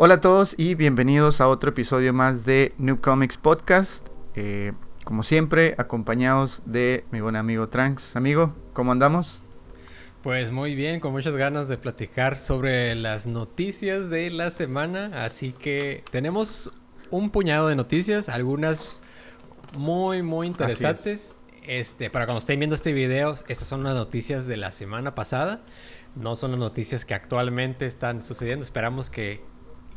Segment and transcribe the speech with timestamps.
[0.00, 4.06] Hola a todos y bienvenidos a otro episodio más de New Comics Podcast.
[4.36, 4.70] Eh,
[5.02, 8.14] como siempre, acompañados de mi buen amigo Tranks.
[8.14, 9.40] Amigo, ¿cómo andamos?
[10.22, 15.24] Pues muy bien, con muchas ganas de platicar sobre las noticias de la semana.
[15.24, 16.70] Así que tenemos
[17.10, 19.02] un puñado de noticias, algunas
[19.76, 21.38] muy, muy interesantes.
[21.66, 25.60] Este, para cuando estén viendo este video, estas son las noticias de la semana pasada.
[26.14, 28.64] No son las noticias que actualmente están sucediendo.
[28.64, 29.40] Esperamos que,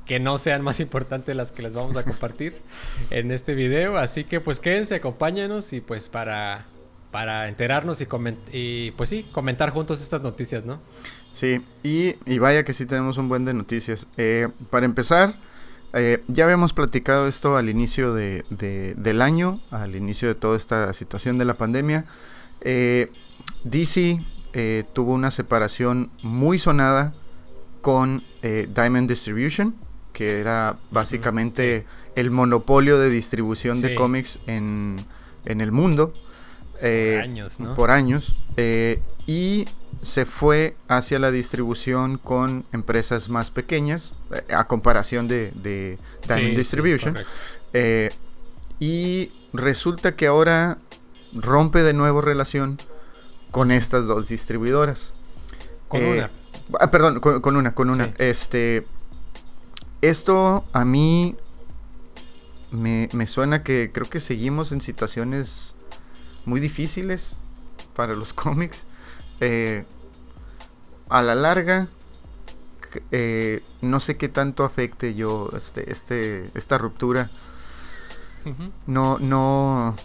[0.06, 2.56] que no sean más importantes las que les vamos a compartir
[3.12, 3.98] en este video.
[3.98, 6.66] Así que pues quédense, acompáñanos y pues para,
[7.12, 8.08] para enterarnos y,
[8.52, 10.80] y pues sí, comentar juntos estas noticias, ¿no?
[11.32, 14.08] Sí, y, y vaya que sí tenemos un buen de noticias.
[14.18, 15.34] Eh, para empezar,
[15.94, 20.92] eh, ya habíamos platicado esto al inicio de, del año, al inicio de toda esta
[20.94, 22.06] situación de la pandemia.
[22.62, 23.10] Eh,
[23.64, 24.20] DC
[24.94, 27.14] tuvo una separación muy sonada
[27.82, 29.74] con Diamond Distribution
[30.14, 34.98] que era básicamente el monopolio de distribución de cómics en,
[35.46, 36.14] el mundo.
[36.74, 37.76] por eh, años, ¿no?
[37.76, 38.36] Por años.
[38.58, 39.66] Eh, y
[40.02, 46.58] se fue hacia la distribución con empresas más pequeñas, eh, a comparación de, de Diamond
[46.58, 47.18] Distribution.
[48.80, 50.78] y resulta que ahora
[51.34, 52.78] rompe de nuevo relación
[53.52, 55.14] con estas dos distribuidoras.
[55.88, 56.30] Con una.
[56.80, 58.14] Ah, perdón, con, una, con una.
[58.18, 58.86] Este
[60.02, 61.36] esto a mí
[62.72, 65.76] me, suena que creo que seguimos en situaciones
[66.46, 67.30] muy difíciles
[67.96, 68.84] para los cómics.
[69.40, 69.86] Eh,
[71.10, 71.88] a la larga,
[73.12, 77.30] eh, no sé qué tanto afecte yo este, este, esta ruptura.
[78.88, 79.96] No, no,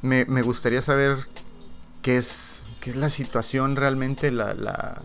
[0.00, 1.16] me, gustaría saber
[2.00, 5.02] qué es, qué es la situación realmente, la, la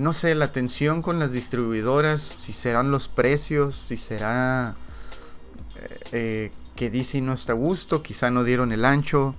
[0.00, 4.74] no sé, la tensión con las distribuidoras, si serán los precios, si será
[5.76, 9.34] eh, eh, que DC no está a gusto, quizá no dieron el ancho.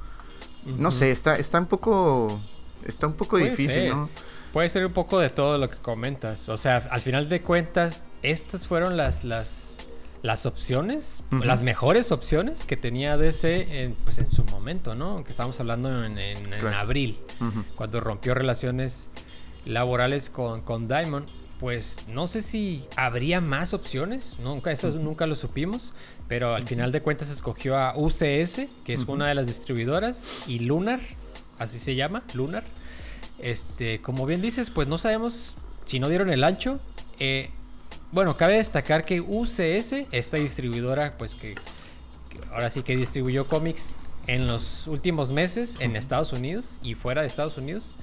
[0.66, 2.39] No sé, está, está un poco,
[2.86, 4.10] está un poco difícil, ¿no?
[4.54, 6.48] Puede ser un poco de todo lo que comentas.
[6.50, 9.77] O sea, al final de cuentas, estas fueron las, las,
[10.21, 15.23] las opciones, las mejores opciones que tenía DC en, pues en su momento, ¿no?
[15.23, 17.17] Que estábamos hablando en, abril,
[17.76, 19.10] cuando rompió relaciones
[19.66, 21.27] laborales con, con Diamond,
[21.60, 25.94] pues no sé si habría más opciones, nunca, eso nunca lo supimos,
[26.27, 30.60] pero al final de cuentas escogió a UCS, que es una de las distribuidoras, y
[30.60, 31.00] Lunar,
[31.60, 32.64] así se llama, Lunar.
[33.38, 35.55] Este, como bien dices, pues no sabemos
[35.86, 36.80] si no dieron el ancho.
[37.20, 37.50] Eh,
[38.11, 41.55] bueno, cabe destacar que UCS, esta distribuidora, pues que,
[42.52, 43.94] ahora sí que distribuyó cómics
[44.26, 47.95] en los últimos meses en Estados Unidos y fuera de Estados Unidos,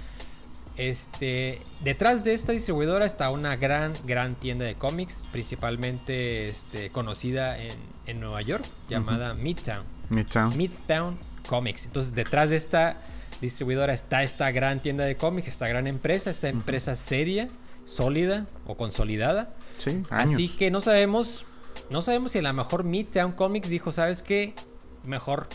[0.78, 7.59] este, detrás de esta distribuidora está una gran, gran tienda de cómics, principalmente este, conocida
[7.59, 7.75] en,
[8.06, 9.84] en Nueva York, llamada Midtown.
[10.09, 10.56] Midtown.
[10.56, 11.19] Midtown
[11.49, 11.84] Comics.
[11.87, 12.97] Entonces, detrás de esta
[13.41, 17.49] distribuidora está esta gran tienda de cómics, esta gran empresa, esta empresa seria,
[17.84, 19.50] sólida o consolidada.
[19.78, 21.44] Sí, Así que no sabemos,
[21.91, 24.55] no sabemos si a lo mejor Midtown Comics dijo, ¿sabes qué?
[25.05, 25.49] Mejor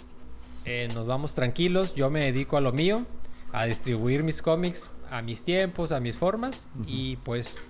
[0.65, 3.05] eh, nos vamos tranquilos, yo me dedico a lo mío,
[3.53, 7.61] a distribuir mis cómics a mis tiempos, a mis formas y pues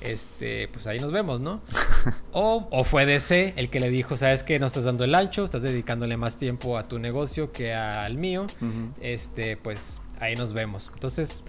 [0.00, 1.60] este, pues ahí nos vemos, ¿no?
[2.32, 5.62] o, fue DC el que le dijo, sabes que no estás dando el ancho, estás
[5.62, 8.46] dedicándole más tiempo a tu negocio que al mío,
[9.00, 10.90] este, pues ahí nos vemos.
[10.94, 11.42] Entonces,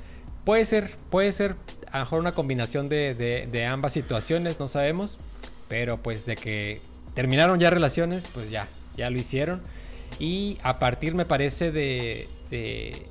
[0.45, 1.55] puede ser, puede ser
[1.91, 5.19] a lo mejor una combinación de, ambas situaciones, no sabemos,
[5.67, 6.81] pero pues de que
[7.13, 9.61] terminaron ya relaciones, pues ya, ya lo hicieron.
[10.17, 13.05] Y a partir, me parece, de de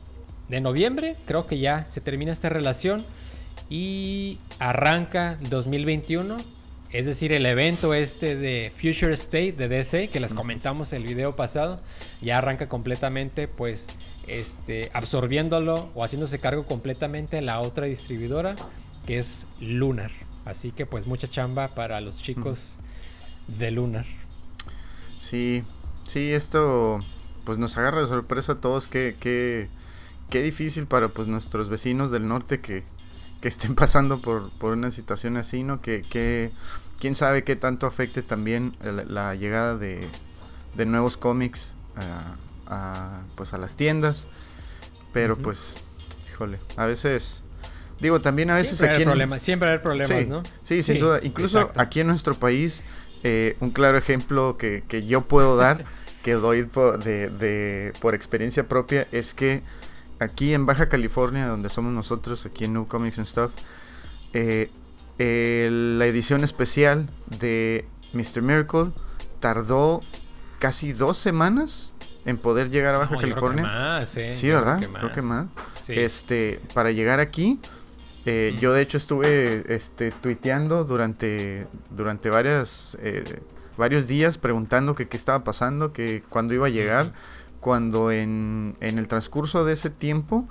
[0.61, 3.05] noviembre, creo que ya se termina esta relación
[3.69, 6.37] y arranca 2021,
[6.91, 11.37] es decir, el evento este de Future State de DC, que les comentamos el video
[11.37, 11.79] pasado,
[12.23, 13.89] ya arranca completamente, pues,
[14.27, 18.57] este, absorbiéndolo o haciéndose cargo completamente la otra distribuidora,
[19.07, 20.11] que es Lunar.
[20.47, 22.79] Así que, pues, mucha chamba para los chicos
[23.59, 24.07] de Lunar.
[25.21, 25.63] Sí,
[26.07, 27.01] sí, esto,
[27.45, 29.15] pues, nos agarra de sorpresa a todos que...
[29.21, 29.69] que
[30.31, 32.85] qué difícil para pues nuestros vecinos del norte que,
[33.43, 35.81] estén pasando por, una situación así, ¿no?
[35.81, 36.51] Que, que
[36.99, 40.07] quién sabe qué tanto afecte también la, llegada de,
[40.75, 41.75] de, nuevos cómics
[42.67, 44.29] a, pues a las tiendas.
[45.13, 45.75] Pero pues,
[46.31, 47.43] híjole, a veces...
[48.01, 49.05] Digo, también a veces siempre aquí...
[49.05, 50.43] problemas, siempre hay problemas, ¿no?
[50.63, 51.19] Sí, sin duda.
[51.23, 52.83] Incluso aquí en nuestro país,
[53.25, 55.85] eh, un claro ejemplo que, que yo puedo dar,
[56.23, 59.63] que doy por, de, de, por experiencia propia, es que
[60.21, 63.53] aquí en Baja California, donde somos nosotros, aquí en New Comics and Stuff,
[64.33, 64.71] eh,
[65.71, 68.43] la edición especial de Mr.
[68.43, 68.91] Miracle
[69.41, 70.01] tardó
[70.59, 71.93] casi dos semanas
[72.25, 73.65] en poder llegar a Baja California.
[74.07, 74.81] sí, ¿verdad?
[74.81, 75.47] Creo que más.
[75.89, 77.59] Este, para llegar aquí,
[78.27, 83.41] eh, yo de hecho estuve este, tuiteando durante, durante varias, eh,
[83.79, 87.11] varios días preguntando que qué estaba pasando, que cuándo iba a llegar,
[87.61, 90.49] cuando en, en el transcurso de ese tiempo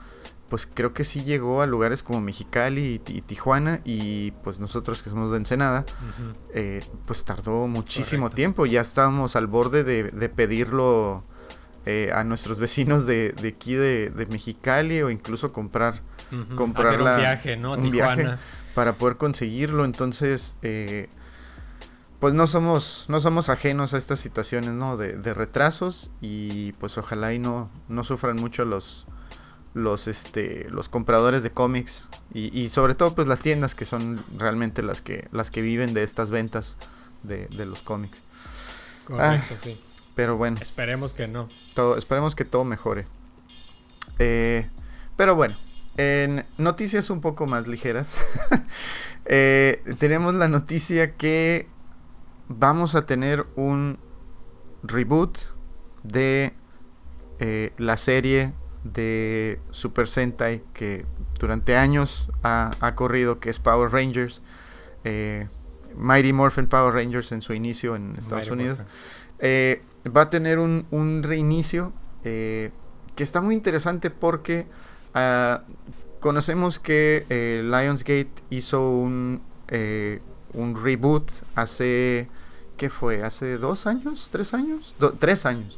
[0.50, 5.10] pues creo que sí llegó a lugares como Mexicali y, Tijuana y pues nosotros que
[5.10, 5.86] somos de Ensenada,
[6.54, 11.24] eh, pues tardó muchísimo tiempo, ya estábamos al borde de, pedirlo
[11.86, 16.02] eh, a nuestros vecinos de, aquí de, Mexicali o incluso comprar,
[16.56, 17.74] comprar un viaje, ¿no?
[17.74, 18.28] Un viaje
[18.74, 20.56] para poder conseguirlo, entonces...
[20.62, 21.10] Eh,
[22.20, 24.98] pues no somos, no somos ajenos a estas situaciones, ¿no?
[24.98, 29.06] De, retrasos y pues ojalá y no, no sufran mucho los,
[29.74, 34.84] los este los compradores de cómics y, sobre todo pues las tiendas que son realmente
[34.84, 36.78] las que las que viven de estas ventas
[37.24, 38.22] de, los cómics.
[39.06, 39.82] Correcto ah, sí.
[40.16, 40.58] pero bueno.
[40.62, 41.48] Esperemos que no.
[41.74, 43.08] Todo esperemos que todo mejore.
[44.20, 44.68] Eh,
[45.16, 45.56] pero bueno
[45.98, 48.22] en noticias un poco más ligeras
[49.26, 51.68] eh, tenemos la noticia que
[52.50, 53.98] vamos a tener un
[54.84, 55.38] reboot
[56.04, 56.54] de
[57.40, 58.54] eh, la serie
[58.84, 61.06] de Super Sentai que
[61.40, 64.42] durante años ha, corrido, que es Power Rangers.
[65.04, 65.48] Eh,
[65.96, 68.80] Mighty Morphin Power Rangers en su inicio en Estados Unidos.
[69.40, 69.82] Eh,
[70.16, 71.92] va a tener un, reinicio
[72.24, 72.72] que
[73.24, 74.66] está muy interesante porque
[75.14, 75.62] ah,
[76.20, 77.26] conocemos que
[77.64, 79.42] Lionsgate hizo un,
[80.54, 82.28] un reboot hace...
[82.78, 83.24] ¿Qué fue?
[83.24, 84.30] ¿Hace dos años?
[84.32, 84.96] ¿Tres años?
[85.20, 85.78] tres años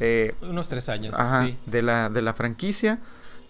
[0.00, 1.14] eh, Unos tres años.
[1.66, 2.98] de, la, de la franquicia,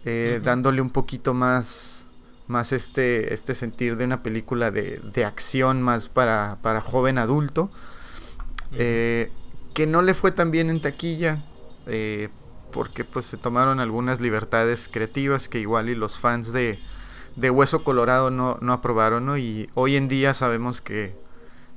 [0.05, 2.07] eh, dándole un poquito más,
[2.49, 7.71] más este, este sentir de una película de, acción más para, para joven adulto.
[8.73, 9.31] Eh,
[9.75, 11.45] que no le fue tan bien en taquilla,
[12.73, 16.81] porque pues se tomaron algunas libertades creativas que igual y los fans de,
[17.37, 21.15] de Hueso Colorado no, no aprobaron, Y hoy en día sabemos que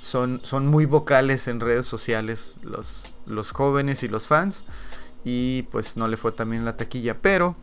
[0.02, 4.64] son, son muy vocales en redes sociales los, los jóvenes y los fans.
[5.24, 7.16] Y pues no le fue también la taquilla.
[7.22, 7.56] Pero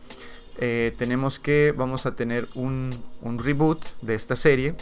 [0.58, 4.76] eh, tenemos que, vamos a tener un, un reboot de esta serie.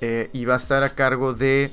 [0.00, 1.72] Eh, y va a estar a cargo de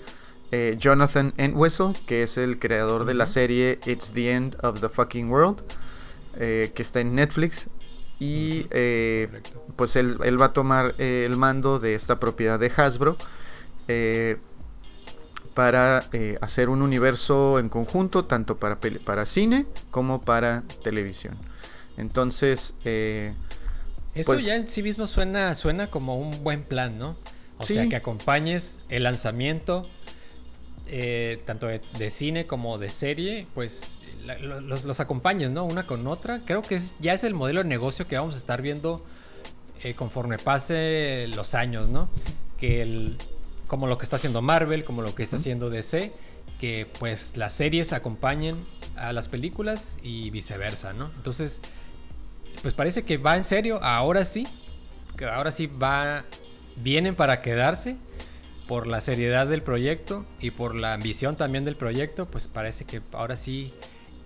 [0.51, 4.89] eh, Jonathan Entwistle, que es el creador de la serie It's the End of the
[4.89, 5.61] Fucking World,
[6.37, 7.69] que está en Netflix.
[8.19, 8.67] Y
[9.75, 13.17] pues él, él, va a tomar el mando de esta propiedad de Hasbro
[15.56, 21.36] para eh, hacer un universo en conjunto, tanto para, para cine como para televisión.
[21.98, 23.34] Entonces, eh,
[24.13, 27.16] eso pues ya en sí mismo suena, suena como un buen plan, ¿no?
[27.57, 29.88] O sea, que acompañes el lanzamiento
[30.88, 34.00] eh, tanto de, cine como de serie, pues
[34.42, 35.63] los, los, acompañes, ¿no?
[35.63, 36.42] Una con otra.
[36.44, 39.04] Creo que es, ya es el modelo de negocio que vamos a estar viendo
[39.96, 42.10] conforme pase los años, ¿no?
[42.60, 43.18] Que el,
[43.67, 46.12] como lo que está haciendo Marvel, como lo que está haciendo DC,
[46.59, 48.57] que pues las series acompañen
[48.95, 51.09] a las películas y viceversa, ¿no?
[51.15, 51.62] Entonces,
[52.62, 54.47] pues parece que va en serio, ahora sí,
[55.17, 56.23] que ahora sí va,
[56.77, 57.97] vienen para quedarse
[58.67, 63.01] por la seriedad del proyecto y por la ambición también del proyecto, pues parece que
[63.13, 63.73] ahora sí,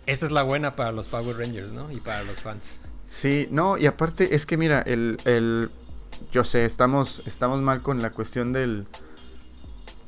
[0.06, 1.92] esta es la buena para los Power Rangers, ¿no?
[1.92, 2.80] Y para los fans.
[3.08, 5.70] Sí, no, y aparte es que mira, el, el
[6.32, 8.86] yo sé, estamos, estamos mal con la cuestión del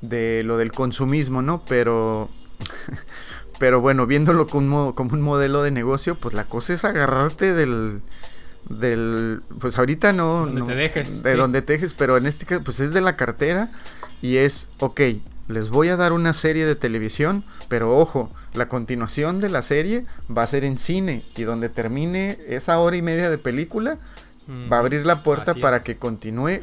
[0.01, 1.63] de lo del consumismo, ¿no?
[1.67, 2.29] Pero,
[3.59, 8.01] pero bueno, viéndolo como, como un modelo de negocio, pues la cosa es agarrarte del,
[8.69, 12.63] del, pues ahorita no, donde te dejes, de donde te dejes, pero en este caso,
[12.63, 13.69] pues es de la cartera
[14.21, 15.01] y es, ok,
[15.47, 20.05] les voy a dar una serie de televisión, pero ojo, la continuación de la serie
[20.35, 23.97] va a ser en cine y donde termine esa hora y media de película,
[24.71, 26.59] va a abrir la puerta para que continúe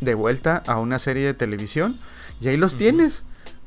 [0.00, 1.98] de vuelta a una serie de televisión
[2.40, 3.24] y ahí los tienes.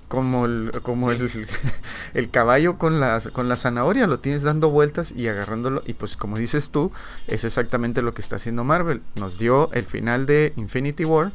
[0.07, 1.29] Como el, como el,
[2.13, 5.83] el, caballo con la, con la zanahoria, lo tienes dando vueltas y agarrándolo.
[5.85, 6.93] Y pues como dices tú,
[7.27, 9.01] es exactamente lo que está haciendo Marvel.
[9.15, 11.31] Nos dio el final de Infinity War.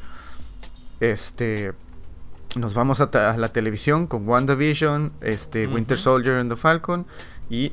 [1.00, 1.72] Este.
[2.54, 7.06] Nos vamos a, la televisión con WandaVision, este, Winter Soldier and the Falcon.
[7.52, 7.70] Y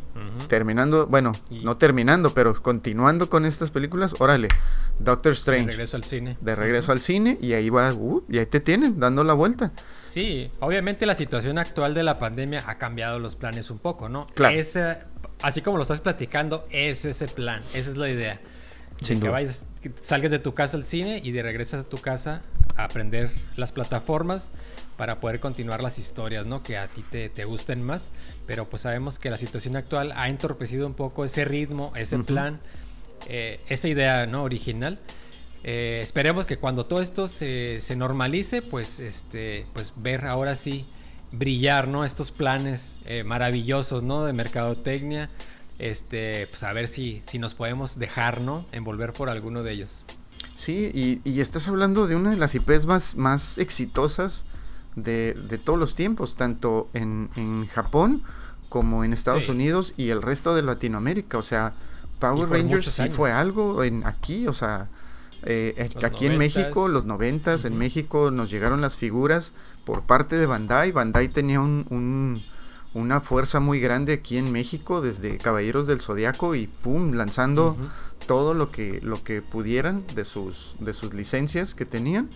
[0.49, 1.31] terminando, bueno,
[1.63, 4.49] no terminando, pero continuando con estas películas, órale,
[4.99, 5.67] Doctor Strange.
[5.67, 6.37] De regreso al cine.
[6.41, 9.71] De regreso al cine y ahí va, uh, y ahí te tienen, dando la vuelta.
[9.87, 14.27] Sí, obviamente la situación actual de la pandemia ha cambiado los planes un poco, ¿no?
[14.33, 14.59] Claro.
[15.43, 18.37] así como lo estás platicando, es ese plan, esa es la idea.
[18.99, 19.63] Sin que vayas,
[20.03, 22.41] salgas de tu casa al cine y de regresas a tu casa
[22.83, 24.51] aprender las plataformas
[24.97, 26.61] para poder continuar las historias, ¿no?
[26.61, 28.11] Que a ti te, te, gusten más.
[28.45, 32.59] Pero pues sabemos que la situación actual ha entorpecido un poco ese ritmo, ese plan,
[33.29, 34.43] eh, esa idea, ¿no?
[34.43, 34.99] Original.
[35.63, 40.85] Eh, esperemos que cuando todo esto se, se, normalice, pues, este, pues ver ahora sí
[41.31, 42.05] brillar, ¿no?
[42.05, 44.25] Estos planes eh, maravillosos, ¿no?
[44.25, 45.29] De mercadotecnia.
[45.79, 48.65] Este, pues a ver si, si nos podemos dejar, ¿no?
[48.73, 50.03] Envolver por alguno de ellos.
[50.59, 54.43] Sí, y, y estás hablando de una de las IPs más, más exitosas
[54.97, 58.23] de, de todos los tiempos, tanto en, en Japón
[58.67, 59.51] como en Estados sí.
[59.51, 61.37] Unidos y el resto de Latinoamérica.
[61.37, 61.71] O sea,
[62.19, 63.15] Power Rangers sí años.
[63.15, 64.89] fue algo en aquí, o sea,
[65.43, 66.31] eh, aquí 90s.
[66.31, 67.71] en México, los noventas, uh -huh.
[67.71, 69.53] en México nos llegaron las figuras
[69.85, 70.91] por parte de Bandai.
[70.91, 72.43] Bandai tenía un, un,
[72.93, 77.75] una fuerza muy grande aquí en México, desde Caballeros del Zodiaco y pum, lanzando uh
[77.81, 77.89] -huh.
[78.29, 82.29] Todo lo que, lo que pudieran de sus, de sus licencias que tenían.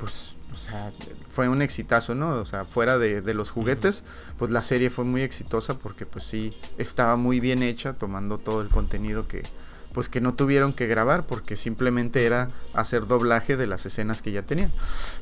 [0.00, 0.90] Pues, o sea,
[1.30, 2.30] fue un exitazo, ¿no?
[2.30, 4.02] O sea, fuera de, de los juguetes,
[4.40, 8.60] pues la serie fue muy exitosa porque pues sí, estaba muy bien hecha, tomando todo
[8.60, 9.44] el contenido que,
[9.92, 14.32] pues que no tuvieron que grabar porque simplemente era hacer doblaje de las escenas que
[14.32, 14.72] ya tenían.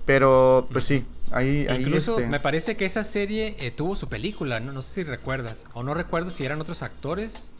[0.07, 1.66] Pero pues sí, ahí...
[1.69, 2.31] Incluso ahí este...
[2.31, 4.73] me parece que esa serie eh, tuvo su película, ¿no?
[4.73, 7.52] no sé si recuerdas, o no recuerdo si eran otros actores.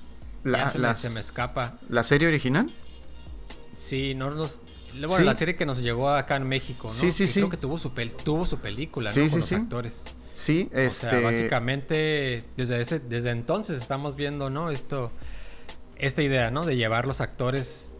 [0.45, 1.75] La, se, las, me, se, me, escapa.
[1.89, 2.71] ¿La serie original?
[3.77, 4.61] Sí, no nos...
[4.93, 5.25] Bueno, ¿Sí?
[5.25, 6.95] la serie que nos llegó acá en México, ¿no?
[6.95, 7.41] Sí, sí, que sí.
[7.41, 9.27] Creo que tuvo su, pel tuvo su película, sí, ¿no?
[9.27, 9.55] Sí, Con los sí.
[9.57, 10.05] actores.
[10.35, 11.07] Sí, este...
[11.07, 14.71] O sea, básicamente, desde, ese, desde entonces estamos viendo, ¿no?
[14.71, 15.11] Esto
[15.99, 16.65] esta idea, ¿no?
[16.65, 17.94] De llevar los actores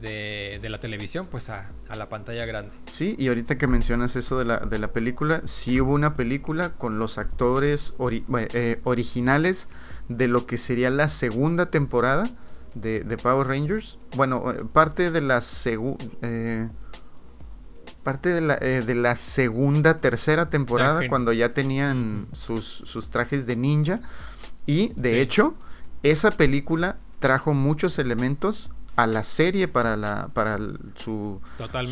[0.00, 2.70] de, de la televisión, pues a, a, la pantalla grande.
[2.86, 6.72] Sí, y ahorita que mencionas eso de la, de la película, sí hubo una película
[6.72, 9.68] con los actores ori eh, originales
[10.08, 12.28] de lo que sería la segunda temporada
[12.74, 13.98] de, de Power Rangers.
[14.16, 16.04] Bueno, eh, parte de la segunda...
[16.22, 16.68] Eh,
[18.02, 23.46] parte de la, eh, de la, segunda, tercera temporada, cuando ya tenían sus, sus, trajes
[23.46, 24.00] de ninja.
[24.64, 25.16] Y de sí.
[25.16, 25.54] hecho,
[26.02, 31.40] esa película trajo muchos elementos a la serie para la para el, su,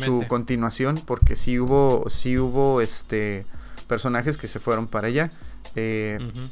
[0.03, 3.45] su continuación porque sí hubo sí hubo este
[3.87, 5.31] personajes que se fueron para allá
[5.75, 6.49] eh, uh -huh.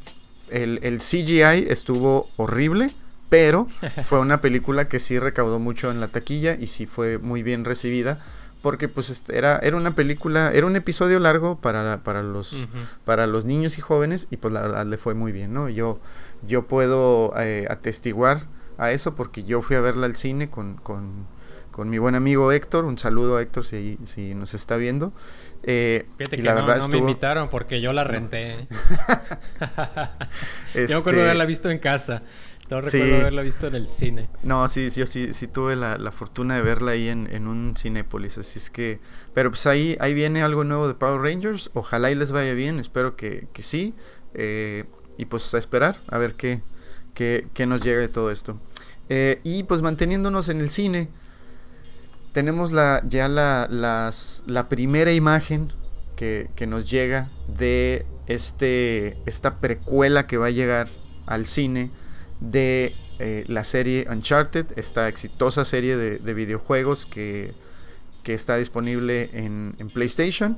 [0.49, 2.89] el, el, CGI estuvo horrible
[3.29, 3.67] pero
[4.03, 7.65] fue una película que sí recaudó mucho en la taquilla y sí fue muy bien
[7.65, 8.19] recibida
[8.61, 12.87] porque pues era, era una película, era un episodio largo para, para, los, uh -huh.
[13.05, 15.69] para los niños y jóvenes y pues la verdad le fue muy bien, ¿no?
[15.69, 15.99] Yo,
[16.47, 18.41] yo puedo eh, atestiguar
[18.77, 21.27] a eso porque yo fui a verla al cine con, con,
[21.71, 22.85] con, mi buen amigo Héctor.
[22.85, 25.11] Un saludo a Héctor si, si nos está viendo.
[25.63, 27.03] Eh, Fíjate y que la no, verdad no estuvo...
[27.03, 28.67] me invitaron porque yo la renté.
[30.73, 30.87] este...
[30.87, 32.21] Yo me acuerdo de haberla visto en casa.
[32.69, 33.13] No recuerdo sí.
[33.21, 34.27] haberla visto en el cine.
[34.43, 37.75] No, sí, yo sí, sí tuve la, la fortuna de verla ahí en, en, un
[37.77, 38.37] Cinépolis.
[38.37, 38.99] Así es que.
[39.33, 41.69] Pero pues ahí, ahí viene algo nuevo de Power Rangers.
[41.73, 42.79] Ojalá y les vaya bien.
[42.79, 43.93] Espero que, que sí.
[44.33, 44.83] Eh,
[45.17, 46.61] y pues a esperar a ver qué,
[47.13, 48.55] qué, qué nos llega de todo esto.
[49.09, 51.07] Eh, y pues manteniéndonos en el cine,
[52.33, 53.67] tenemos la, ya la,
[54.47, 55.71] la primera imagen
[56.15, 60.87] que, que, nos llega de este, esta precuela que va a llegar
[61.25, 61.89] al cine
[62.39, 67.53] de eh, la serie Uncharted, esta exitosa serie de, de videojuegos que,
[68.23, 70.57] que, está disponible en, en PlayStation.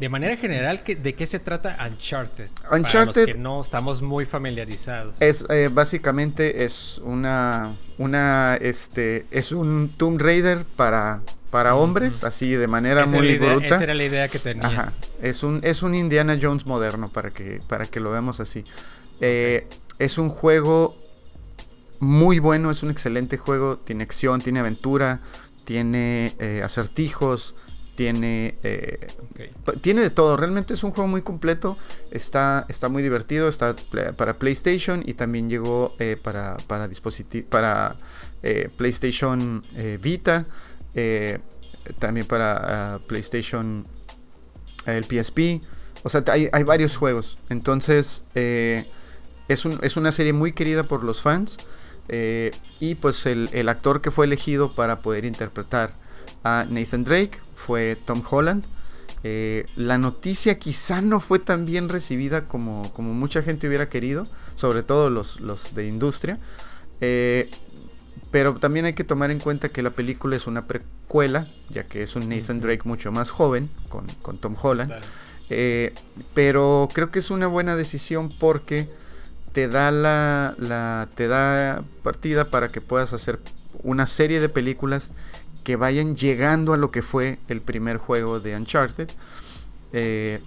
[0.00, 2.48] De manera general, ¿de qué se trata Uncharted?
[2.70, 5.20] Uncharted Para los que no estamos muy familiarizados.
[5.20, 12.50] Es eh, básicamente es una una este es un Tomb Raider para para hombres, así
[12.50, 13.66] de manera esa muy idea, bruta.
[13.76, 14.66] Esa era la idea que tenía.
[14.66, 14.92] Ajá.
[15.22, 18.64] Es un es un Indiana Jones moderno para que para que lo veamos así.
[19.20, 19.66] Eh.
[19.98, 20.94] Es un juego
[22.00, 25.20] muy bueno, es un excelente juego, tiene acción, tiene aventura,
[25.64, 27.54] tiene eh, acertijos,
[27.96, 29.50] tiene eh, okay.
[29.80, 30.36] tiene de todo.
[30.36, 31.76] Realmente es un juego muy completo.
[32.10, 33.48] Está está muy divertido.
[33.48, 33.74] Está
[34.16, 36.88] para PlayStation y también llegó eh, para para
[37.50, 37.96] para
[38.42, 40.44] eh, PlayStation eh, Vita
[40.94, 41.38] eh,
[41.98, 43.84] también para uh, PlayStation
[44.84, 45.62] el PSP
[46.02, 47.38] o sea hay, hay varios juegos.
[47.48, 51.56] Entonces es, un, es una serie muy querida por los fans
[52.78, 55.90] y pues el, el actor que fue elegido para poder interpretar
[56.44, 58.64] a Nathan Drake fue Tom Holland.
[59.24, 64.28] Eh, la noticia quizá no fue tan bien recibida como, como mucha gente hubiera querido,
[64.54, 66.38] sobre todo los, los de industria.
[67.00, 67.50] Eh,
[68.30, 72.02] pero también hay que tomar en cuenta que la película es una precuela, ya que
[72.02, 74.92] es un Nathan Drake mucho más joven con, con Tom Holland.
[75.50, 75.92] Eh,
[76.34, 78.88] pero creo que es una buena decisión porque
[79.52, 83.38] te da la, la te da partida para que puedas hacer
[83.82, 85.12] una serie de películas
[85.66, 89.10] que vayan llegando a lo que fue el primer juego de Uncharted.
[89.92, 90.40] Eh,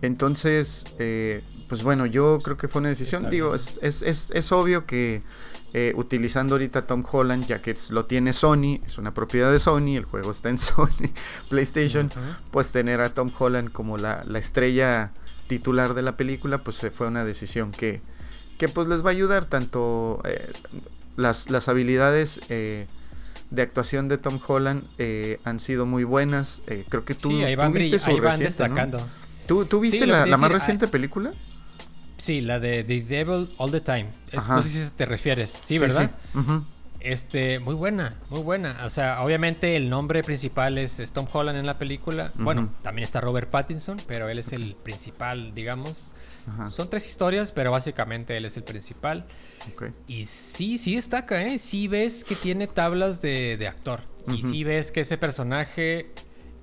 [0.00, 3.28] entonces, eh, pues bueno, yo creo que fue una decisión.
[3.28, 5.20] Digo, es, es, es, es, obvio que
[5.74, 9.98] eh, utilizando ahorita Tom Holland, ya que lo tiene Sony, es una propiedad de Sony,
[9.98, 11.10] el juego está en Sony,
[11.50, 12.10] PlayStation,
[12.50, 15.12] pues tener a Tom Holland como la, la, estrella
[15.46, 18.00] titular de la película, pues fue una decisión que,
[18.56, 20.22] que pues les va a ayudar tanto
[21.18, 22.40] las, las habilidades
[23.50, 26.62] de actuación de Tom Holland eh, han sido muy buenas.
[26.66, 29.06] Eh, creo que tú, sí, ahí van, viste su ahí van destacando.
[29.46, 31.32] ¿Tú, ¿Tú, viste la, la más reciente película?
[32.18, 34.08] Sí, la de The Devil All the Time.
[34.32, 35.56] No sé si te refieres.
[35.64, 36.10] Sí, ¿verdad?
[37.00, 38.76] Este, muy buena, muy buena.
[38.84, 42.32] O sea, obviamente el nombre principal es, Tom Holland en la película.
[42.34, 46.14] Bueno, también está Robert Pattinson, pero él es el principal, digamos.
[46.70, 49.24] Son tres historias, pero básicamente él es el principal.
[50.06, 51.58] Y sí, sí destaca, ¿eh?
[51.58, 54.02] Sí ves que tiene tablas de, actor.
[54.28, 56.06] Y sí ves que ese personaje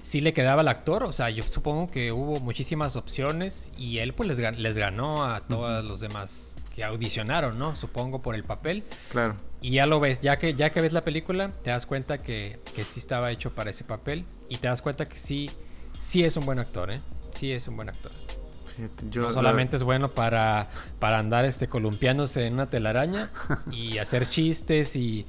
[0.02, 1.04] sí le quedaba al actor.
[1.04, 5.42] O sea, yo supongo que hubo muchísimas opciones y él pues les, les ganó a
[5.42, 7.76] todos los demás que audicionaron, ¿no?
[7.76, 8.84] Supongo por el papel.
[9.10, 9.36] Claro.
[9.62, 12.60] Y ya lo ves, ya que, ya que ves la película, te das cuenta que,
[12.76, 14.26] que sí estaba hecho para ese papel.
[14.50, 15.50] Y te das cuenta que sí,
[16.00, 17.02] sí es un buen actor, ¿eh?
[17.34, 18.12] Sí es un buen actor
[19.14, 20.68] no solamente es bueno para,
[21.00, 23.30] para andar este columpiándose en una telaraña
[23.72, 25.26] y hacer chistes y,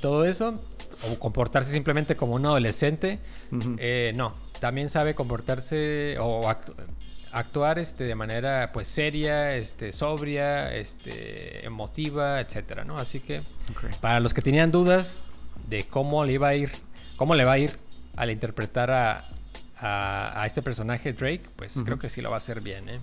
[0.00, 0.54] todo eso,
[1.10, 3.18] o comportarse simplemente como un adolescente.
[3.78, 6.48] Eh, no, también sabe comportarse o
[7.32, 12.98] actuar este, de manera pues seria, este, sobria, este, emotiva, etcétera, ¿no?
[12.98, 13.42] Así que
[14.00, 15.22] para los que tenían dudas
[15.68, 16.70] de cómo le iba a ir,
[17.16, 17.76] cómo le va a ir
[18.16, 19.28] al interpretar a,
[19.82, 23.00] a, este personaje Drake, pues creo que sí lo va a hacer bien, ¿eh?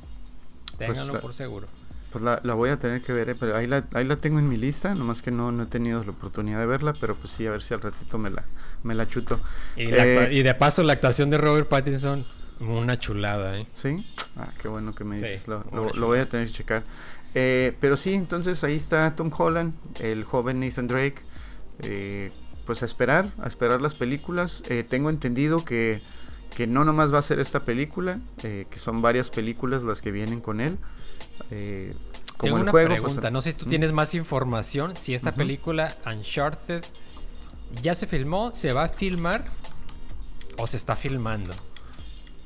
[0.78, 1.68] Pues Ténganlo por seguro.
[2.12, 3.36] Pues la, voy a tener que ver, ¿eh?
[3.40, 6.04] pero ahí la, ahí la tengo en mi lista, nomás que no, no he tenido
[6.04, 8.44] la oportunidad de verla, pero pues sí, a ver si al ratito me la,
[8.82, 9.40] me la chuto.
[9.76, 12.26] Y, eh, de paso, la actuación de Robert Pattinson,
[12.62, 13.68] una chulada, ¿eh?
[13.74, 14.08] Sí,
[14.38, 16.84] ah, qué bueno que me dices, lo, voy a tener que checar.
[17.36, 21.22] Eh, pero sí, entonces ahí está Tom Holland, el joven Nathan Drake.
[22.66, 24.64] pues a esperar, a esperar las películas.
[24.90, 26.02] tengo entendido que
[26.56, 30.12] que no nomás va a ser esta película, eh, que son varias películas las que
[30.12, 30.78] vienen con él.
[31.52, 31.94] Eh,
[32.38, 35.96] como Tengo una pues, pregunta, no sé si tú tienes más información, si esta película
[36.06, 36.84] Uncharted
[37.82, 39.46] ya se filmó, se va a filmar
[40.58, 41.54] o se está filmando.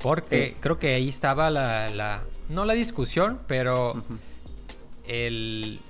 [0.02, 0.56] Porque eh.
[0.60, 3.94] creo que ahí estaba la, no la discusión, pero
[5.06, 5.80] el,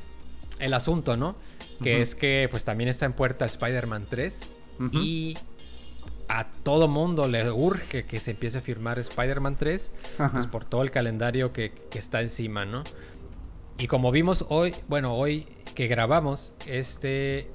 [0.60, 1.34] el asunto, ¿no?
[1.82, 4.56] Que es que pues también está en puerta Spider-Man 3
[4.92, 5.36] y
[6.28, 9.92] a todo mundo le urge que se empiece a firmar Spider-Man 3,
[10.32, 12.84] pues por todo el calendario que, está encima, ¿no?
[13.78, 17.50] Y como vimos hoy, bueno, hoy que grabamos, este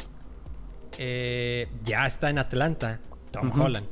[0.97, 2.99] eh, ya está en Atlanta,
[3.31, 3.87] Tom Holland.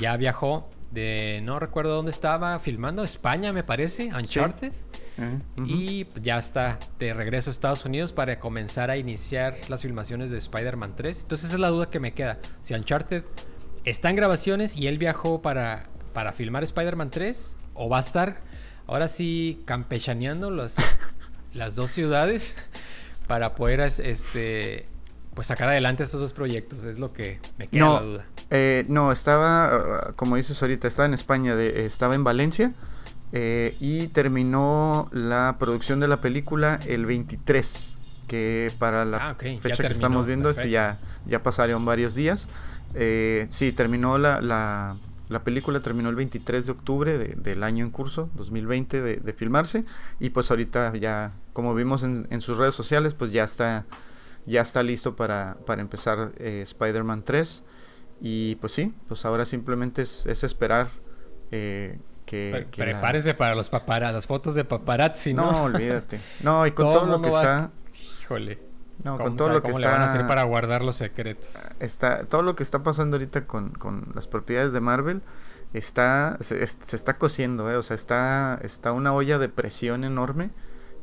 [0.00, 4.72] Ya viajó de, no recuerdo dónde estaba, filmando, España me parece, Uncharted.
[5.64, 10.38] Y ya está de regreso a Estados Unidos para comenzar a iniciar las filmaciones de
[10.38, 11.22] Spider-Man 3.
[11.22, 12.38] Entonces esa es la duda que me queda.
[12.60, 13.24] Si Uncharted
[13.86, 18.40] está en grabaciones y él viajó para, para filmar Spider-Man 3 o va a estar
[18.86, 20.76] ahora sí campechaneando los,
[21.54, 22.56] las dos ciudades
[23.26, 24.84] para poder este
[25.34, 28.24] pues sacar adelante estos dos proyectos es lo que me queda la duda.
[28.50, 32.72] eh, no estaba como dices ahorita estaba en España estaba en Valencia
[33.32, 37.96] eh, y terminó la producción de la película el 23
[38.28, 42.48] que para la ah, fecha que estamos viendo ya ya pasaron varios días
[42.98, 48.30] eh, sí, terminó la, la, película, terminó el 23 de octubre del año en curso,
[48.34, 49.84] 2020, de, filmarse.
[50.18, 53.84] Y pues ahorita ya, como vimos en, sus redes sociales, pues ya está,
[54.46, 57.62] ya está listo para, para empezar eh, Spider-Man 3.
[58.22, 60.88] Y pues sí, pues ahora simplemente es, esperar
[61.50, 65.52] eh, que, Prepárese para los paparazzi, las fotos de paparazzi, ¿no?
[65.52, 66.18] No, olvídate.
[66.40, 67.70] No, y con todo, lo que está...
[68.22, 68.65] Híjole.
[69.04, 69.90] No, con todo lo que está.
[69.90, 71.48] van a hacer para guardar los secretos?
[71.80, 73.72] Está, todo lo que está pasando ahorita con,
[74.14, 75.22] las propiedades de Marvel
[75.74, 77.76] está se, está cociendo, ¿eh?
[77.76, 80.50] o sea, está, está una olla de presión enorme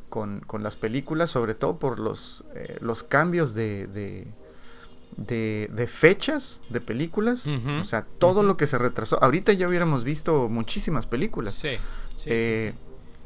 [0.08, 6.80] con, las películas, sobre todo por los, eh, los cambios de, de, de, fechas de
[6.80, 7.48] películas.
[7.80, 9.22] O sea, todo lo que se retrasó.
[9.22, 11.54] Ahorita ya hubiéramos visto muchísimas películas.
[11.54, 11.76] Sí.
[12.14, 12.74] sí, eh,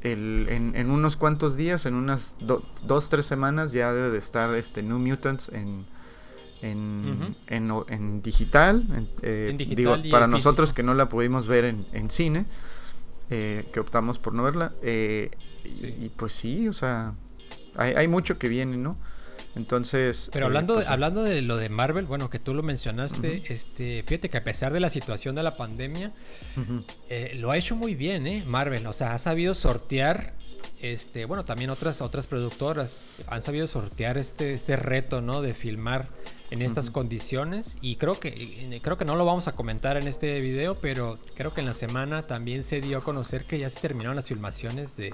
[0.03, 4.99] en, unos cuantos días, en unas dos, tres semanas, ya debe de estar este New
[4.99, 5.85] Mutants en,
[6.63, 8.85] en, digital.
[9.23, 12.47] Eh, digo, para nosotros que no la pudimos ver en, cine,
[13.31, 14.73] eh, que optamos por no verla.
[14.83, 15.31] Eh,
[15.65, 17.13] y, pues sí, o sea,
[17.77, 18.97] hay, hay, mucho que viene, ¿no?
[19.59, 20.31] Entonces.
[20.33, 24.05] Pero hablando, de, pues, hablando de lo de Marvel, bueno, que tú lo mencionaste, este,
[24.07, 26.13] fíjate que a pesar de la situación de la pandemia,
[27.11, 28.45] eh, lo ha hecho muy bien, ¿eh?
[28.47, 28.87] Marvel.
[28.87, 30.35] O sea, ha sabido sortear.
[30.81, 35.43] Este, bueno, también otras, otras productoras han sabido sortear este, este reto, ¿no?
[35.43, 36.07] De filmar
[36.53, 37.77] en estas condiciones.
[37.81, 41.53] Y creo que, creo que no lo vamos a comentar en este video, pero creo
[41.53, 44.97] que en la semana también se dio a conocer que ya se terminaron las filmaciones
[44.97, 45.13] de,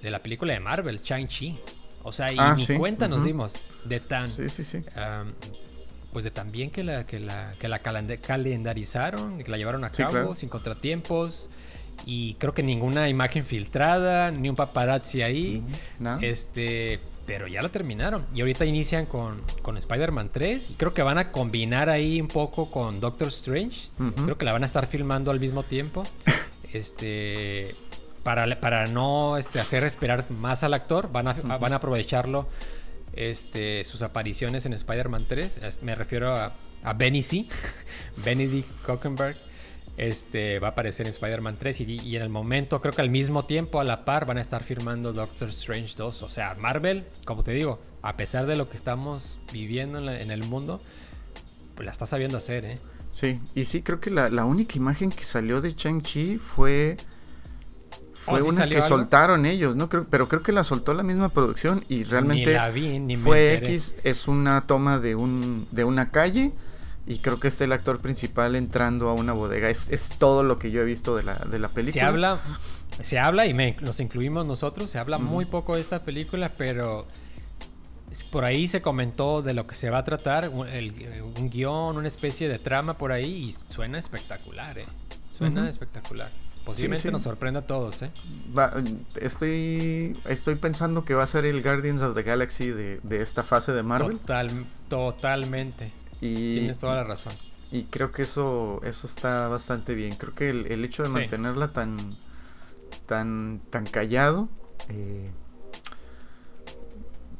[0.00, 1.58] de la película de Marvel, Shang-Chi.
[2.04, 4.30] O sea, y ah, ni cuenta nos dimos de tan.
[4.30, 4.78] Sí, sí, sí.
[6.12, 9.90] pues de tan bien que la, que la, que la calendarizaron, que la llevaron a
[9.90, 11.48] cabo sin contratiempos.
[12.06, 15.62] Y creo que ninguna imagen filtrada, ni un paparazzi ahí.
[16.20, 17.00] Este.
[17.26, 18.26] Pero ya la terminaron.
[18.34, 20.72] Y ahorita inician con, con Spider-Man 3.
[20.72, 23.88] Y creo que van a combinar ahí un poco con Doctor Strange.
[24.24, 26.04] Creo que la van a estar filmando al mismo tiempo.
[26.74, 27.72] Este
[28.24, 32.48] para, para no este, hacer esperar más al actor, van a, van a aprovecharlo
[33.12, 35.82] este, sus apariciones en Spider-Man 3.
[35.82, 37.46] Me refiero a, a Benny C.
[38.24, 39.36] Benedict Cockenberg.
[39.96, 43.44] Este, va a aparecer en Spider-Man 3 y, en el momento, creo que al mismo
[43.44, 46.22] tiempo, a la par, van a estar firmando Doctor Strange 2.
[46.22, 50.42] O sea, Marvel, como te digo, a pesar de lo que estamos viviendo en, el
[50.42, 50.80] mundo,
[51.76, 52.78] pues la está sabiendo hacer, ¿eh?
[53.12, 56.96] Sí, y sí, creo que la, la única imagen que salió de Chang-Chi fue
[58.24, 59.88] fue una que soltaron ellos, ¿no?
[59.88, 62.58] Creo, pero creo que la soltó la misma producción y realmente
[63.22, 66.52] fue X, es una toma de un de una calle
[67.06, 69.68] y creo que está el actor principal entrando a una bodega.
[69.68, 72.00] Es, es todo lo que yo he visto de la, de la película.
[72.00, 72.38] Se habla,
[73.02, 77.06] se habla y me, nos incluimos nosotros, se habla muy poco de esta película, pero
[78.30, 80.66] por ahí se comentó de lo que se va a tratar, un,
[81.36, 84.86] un guion, una especie de trama por ahí y suena espectacular, ¿eh?
[85.36, 86.30] Suena espectacular.
[86.64, 88.10] Posiblemente nos sorprenda a todos, ¿eh?
[89.20, 93.72] estoy, estoy pensando que va a ser el Guardians of the Galaxy de, esta fase
[93.72, 94.18] de Marvel.
[94.18, 94.50] Total,
[94.88, 95.92] totalmente.
[96.22, 97.34] Y, Tienes toda la razón.
[97.70, 100.16] Y creo que eso, eso está bastante bien.
[100.16, 101.98] Creo que el, hecho de mantenerla tan,
[103.06, 104.48] tan, tan callado,
[104.88, 105.30] eh,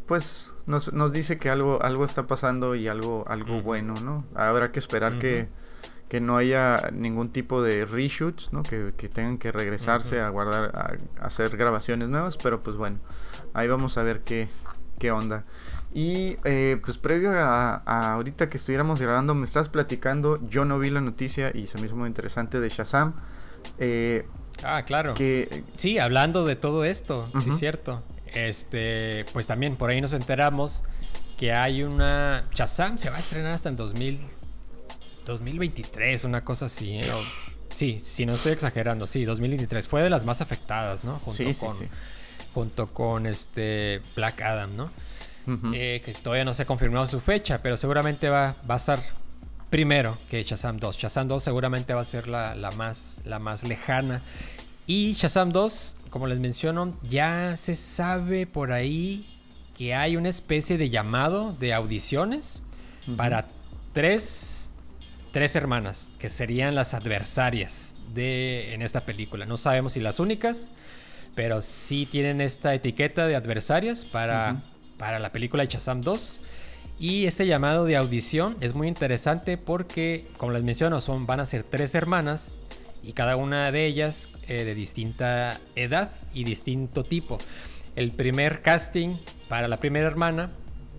[0.06, 4.24] pues nos, nos, dice que algo, algo está pasando y algo, algo bueno, ¿no?
[4.34, 5.48] Habrá que esperar que
[6.08, 8.62] que no haya ningún tipo de reshoots, ¿no?
[8.62, 12.98] Que, tengan que regresarse a guardar, a, hacer grabaciones nuevas, pero pues bueno,
[13.54, 14.48] ahí vamos a ver qué,
[14.98, 15.42] qué onda.
[15.94, 17.76] Y eh, pues previo a,
[18.14, 21.86] ahorita que estuviéramos grabando, me estás platicando, yo no vi la noticia y se me
[21.86, 23.14] hizo muy interesante de Shazam.
[23.78, 24.26] Eh,
[24.64, 25.14] ah, claro.
[25.14, 28.02] Que, sí, hablando de todo esto, sí es cierto.
[28.34, 30.82] Este, pues también por ahí nos enteramos
[31.38, 34.18] que hay una Shazam se va a estrenar hasta en 2000
[35.24, 36.98] 2023, una cosa así.
[36.98, 37.04] ¿eh?
[37.74, 39.88] sí, si no estoy exagerando, sí, 2023.
[39.88, 41.18] Fue de las más afectadas, ¿no?
[41.20, 41.84] Junto sí, con, sí,
[42.52, 44.90] Junto con este Black Adam, ¿no?
[45.74, 49.02] Eh, que todavía no se ha confirmado su fecha, pero seguramente va, va a estar
[49.68, 50.96] primero que Shazam 2.
[50.96, 54.22] Shazam 2 seguramente va a ser la, la, más, la más lejana.
[54.86, 59.26] Y Shazam 2, como les menciono, ya se sabe por ahí
[59.76, 62.62] que hay una especie de llamado de audiciones
[63.16, 63.46] para
[63.92, 64.63] tres
[65.34, 69.46] tres hermanas, que serían las adversarias de, en esta película.
[69.46, 70.70] No sabemos si las únicas,
[71.34, 74.62] pero sí tienen esta etiqueta de adversarias para,
[74.96, 76.40] para la película de Shazam 2.
[77.00, 81.46] Y este llamado de audición es muy interesante porque, como les menciono, son, van a
[81.46, 82.60] ser tres hermanas
[83.02, 87.38] y cada una de ellas eh, de distinta edad y distinto tipo.
[87.96, 89.16] El primer casting
[89.48, 90.48] para la primera hermana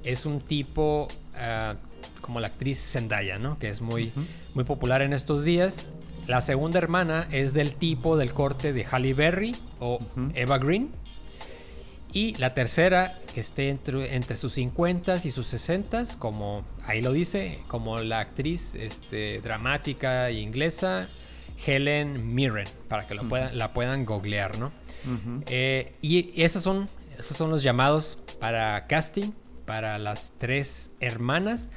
[0.03, 1.75] es un tipo ah,
[2.25, 3.59] como la actriz Zendaya, ¿no?
[3.59, 4.11] Que es muy,
[4.55, 5.89] muy popular en estos días.
[6.25, 9.99] La segunda hermana es del tipo del corte de Halle Berry o
[10.33, 10.89] Eva Green.
[12.11, 17.11] Y la tercera, que esté entre, entre sus 50 y sus 60, como ahí lo
[17.11, 21.07] dice, como la actriz este, dramática inglesa
[21.63, 24.71] Helen Mirren, para que lo puedan, la puedan googlear, ¿no?
[25.47, 29.31] Eh, y esos son, esos son los llamados para casting
[29.65, 31.69] para las tres hermanas.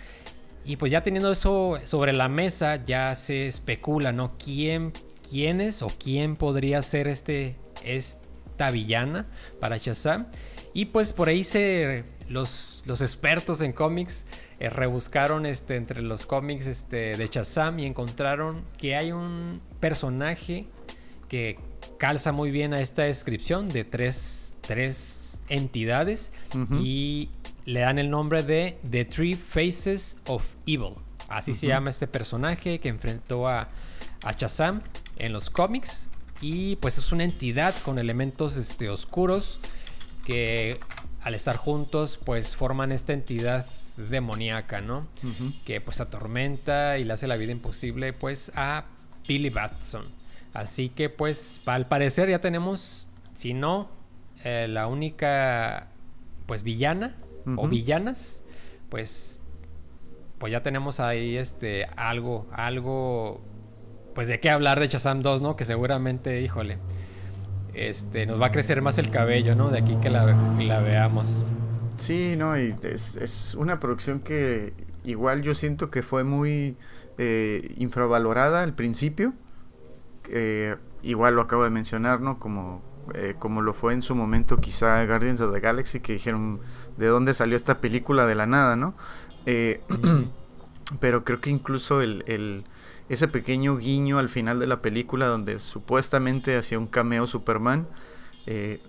[0.68, 4.34] Y pues ya teniendo eso sobre la mesa, ya se especula, ¿no?
[4.36, 4.92] ¿Quién,
[5.26, 9.26] quién es o quién podría ser este, esta villana
[9.60, 10.26] para Shazam?
[10.74, 14.26] Y pues por ahí se, los, los expertos en cómics
[14.60, 20.66] eh, rebuscaron este, entre los cómics este, de Shazam y encontraron que hay un personaje
[21.30, 21.56] que
[21.98, 26.30] calza muy bien a esta descripción de tres, tres entidades
[26.78, 27.30] y
[27.68, 30.94] le dan el nombre de The Three Faces of Evil.
[31.28, 33.68] Así se llama este personaje que enfrentó a,
[34.24, 34.80] a Shazam
[35.16, 36.08] en los cómics.
[36.40, 39.60] Y pues es una entidad con elementos este, oscuros
[40.24, 40.80] que
[41.20, 43.66] al estar juntos, pues forman esta entidad
[43.98, 45.06] demoníaca, ¿no?
[45.66, 48.86] Que pues atormenta y le hace la vida imposible, pues, a
[49.26, 50.04] Billy Batson.
[50.54, 53.90] Así que, pues, al parecer ya tenemos, si no,
[54.42, 55.88] eh, la única,
[56.46, 57.14] pues, villana
[57.56, 58.42] o villanas,
[58.90, 59.40] pues,
[60.38, 63.40] pues ya tenemos ahí, este, algo, algo,
[64.14, 65.56] pues, de qué hablar de Shazam 2, ¿no?
[65.56, 66.78] Que seguramente, híjole
[67.78, 69.70] este, nos va a crecer más el cabello, ¿no?
[69.70, 71.44] De aquí que la, veamos.
[71.98, 74.72] Sí, no, y es, una producción que
[75.04, 76.76] igual yo siento que fue muy
[77.18, 79.32] eh, infravalorada al principio.
[80.30, 82.38] Eh, igual lo acabo de mencionar, ¿no?
[82.38, 82.82] Como,
[83.14, 86.60] eh, como lo fue en su momento quizá Guardians of the Galaxy, que dijeron
[86.98, 88.94] de dónde salió esta película de la nada, ¿no?
[91.00, 92.64] pero creo que incluso el,
[93.08, 97.86] ese pequeño guiño al final de la película donde supuestamente hacía un cameo Superman,
[98.46, 98.80] eh,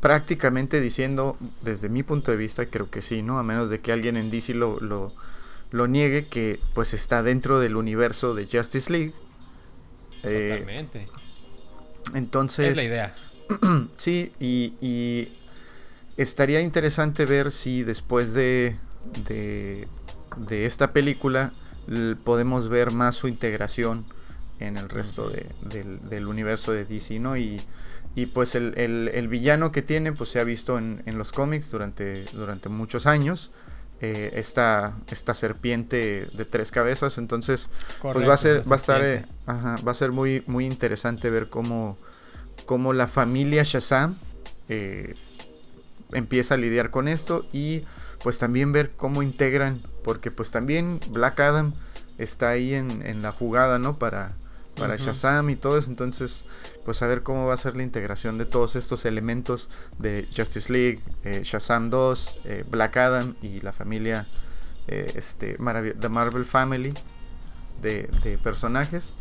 [0.00, 3.38] prácticamente diciendo, desde mi punto de vista, creo que sí, ¿no?
[3.38, 7.76] A menos de que alguien en DC lo, lo, niegue, que pues está dentro del
[7.76, 9.12] universo de Justice League.
[10.22, 11.06] Eh, Totalmente.
[12.14, 12.70] Entonces...
[12.70, 13.14] Es la idea.
[13.96, 15.28] sí, y, y,
[16.16, 18.76] estaría interesante ver si después de,
[19.28, 19.88] de,
[20.36, 21.52] de esta película
[22.24, 24.04] podemos ver más su integración
[24.60, 27.36] en el resto del, universo de DC, ¿no?
[27.36, 27.60] Y,
[28.34, 33.06] pues el, villano que tiene, pues se ha visto en, los cómics durante, durante muchos
[33.06, 33.50] años.
[34.04, 37.18] Eh, esta, esta serpiente de tres cabezas.
[37.18, 37.68] Entonces,
[38.00, 41.48] pues va a ser, va a estar, eh, va a ser muy, muy interesante ver
[41.48, 41.96] cómo,
[42.66, 44.16] cómo la familia Shazam
[44.68, 45.14] eh,
[46.12, 47.82] empieza a lidiar con esto y
[48.22, 51.72] pues también ver cómo integran, porque pues también Black Adam
[52.18, 53.98] está ahí en, la jugada, ¿no?
[53.98, 54.32] Para,
[54.76, 56.44] para Shazam y todo eso, entonces
[56.84, 60.72] pues a ver cómo va a ser la integración de todos estos elementos de Justice
[60.72, 64.26] League, eh, Shazam 2, eh, Black Adam y la familia
[64.88, 66.94] eh, este, The Marvel Family
[67.82, 68.08] de,
[68.42, 69.14] personajes.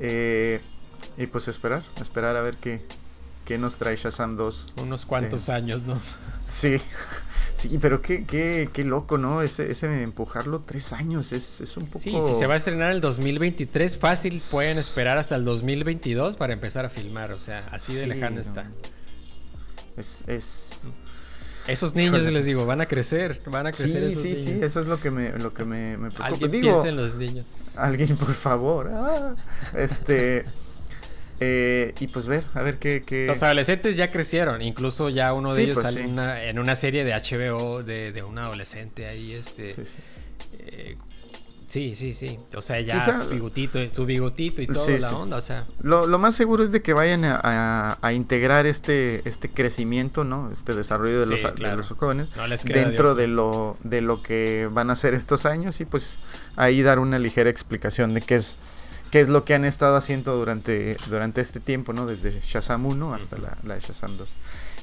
[0.00, 2.84] y pues esperar, esperar a ver qué,
[3.44, 4.74] qué nos trae Shazam 2.
[4.76, 6.00] Unos cuantos años, ¿no?
[6.48, 6.76] Sí.
[7.54, 9.40] Sí, pero qué, qué, qué loco, ¿no?
[9.40, 12.00] Ese, ese empujarlo tres años es, es un poco...
[12.00, 16.52] Sí, si se va a estrenar el 2023, fácil pueden esperar hasta el 2022 para
[16.52, 18.68] empezar a filmar, o sea, así de lejano está.
[19.96, 20.24] Es...
[20.26, 20.80] es...
[21.66, 24.14] Esos niños, les digo, van a crecer, van a crecer.
[24.14, 26.26] Sí, sí, sí, eso es lo que me, lo que me, me preocupa.
[26.26, 27.70] Alguien digo, en los niños.
[27.76, 28.90] Alguien, por favor.
[28.92, 29.34] Ah,
[29.74, 30.44] este...
[31.40, 35.62] Eh, y pues ver, a ver qué, Los adolescentes ya crecieron, incluso ya uno de
[35.62, 36.04] ellos pues sale
[36.48, 39.74] en una serie de HBO de, de un adolescente ahí, este...
[41.74, 42.12] Sí, sí.
[42.12, 45.64] sí, O sea, ya su bigotito, su bigotito y toda la onda, o sea.
[45.82, 50.52] Lo, más seguro es de que vayan a, integrar este, este crecimiento, ¿no?
[50.52, 52.28] Este desarrollo de los, de los jóvenes
[52.64, 56.20] dentro de lo, de lo que van a hacer estos años y pues
[56.54, 58.56] ahí dar una ligera explicación de qué es
[59.14, 62.04] qué es lo que han estado haciendo durante, durante este tiempo, ¿no?
[62.04, 64.28] Desde Shazam 1 hasta la, de Shazam 2.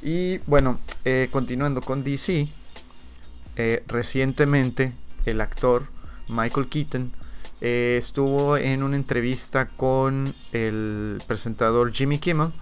[0.03, 2.47] Y bueno, eh, continuando con DC,
[3.57, 4.93] eh, recientemente
[5.25, 5.83] el actor
[6.29, 7.11] Michael Keaton
[7.59, 12.53] eh, estuvo en una entrevista con el presentador Jimmy Kimmel.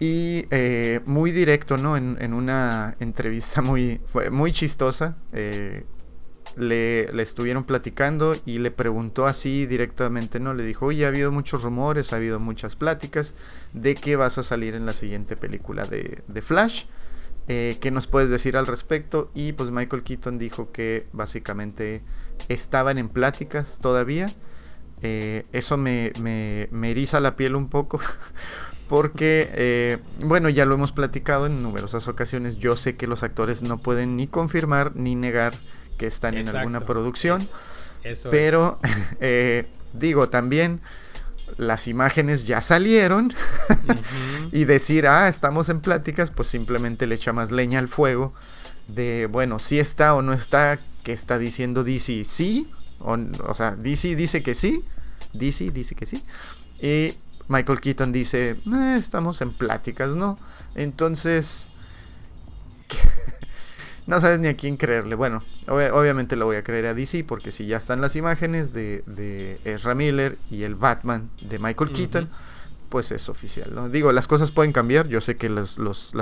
[0.00, 0.44] Y
[1.06, 1.96] muy directo, ¿no?
[1.96, 5.16] En, en, una entrevista muy, muy chistosa
[6.56, 10.54] le, estuvieron platicando y le preguntó así directamente, ¿no?
[10.54, 13.34] Le dijo, oye, ha habido muchos rumores, ha habido muchas pláticas
[13.72, 16.84] de que vas a salir en la siguiente película de, Flash.
[17.48, 19.30] Eh, ¿Qué nos puedes decir al respecto?
[19.34, 22.00] Y pues Michael Keaton dijo que básicamente
[22.48, 24.30] estaban en pláticas todavía.
[25.02, 28.00] Eh, eso me, me, eriza la piel un poco.
[28.88, 32.56] Porque, eh, bueno, ya lo hemos platicado en numerosas ocasiones.
[32.56, 35.54] Yo sé que los actores no pueden ni confirmar ni negar
[36.00, 37.46] que están en alguna producción.
[38.30, 38.78] pero
[39.20, 40.80] eh, digo también,
[41.58, 43.34] las imágenes ya salieron
[44.52, 48.32] y decir, ah, estamos en pláticas, pues simplemente le echa más leña al fuego
[48.88, 52.66] de, bueno, si está o no está, que está diciendo DC sí,
[53.00, 54.82] o, o sea, DC dice que sí,
[55.34, 56.24] DC dice que sí,
[56.80, 57.14] y
[57.48, 60.38] Michael Keaton dice, eh, estamos en pláticas, ¿no?
[60.74, 61.68] Entonces,
[64.10, 65.14] no sabes ni a quién creerle.
[65.14, 69.04] Bueno, obviamente lo voy a creer a DC porque si ya están las imágenes de,
[69.06, 72.28] de Ezra Miller y el Batman de Michael Keaton,
[72.88, 73.70] pues es oficial.
[73.72, 73.88] ¿no?
[73.88, 75.06] Digo, las cosas pueden cambiar.
[75.06, 75.78] Yo sé que las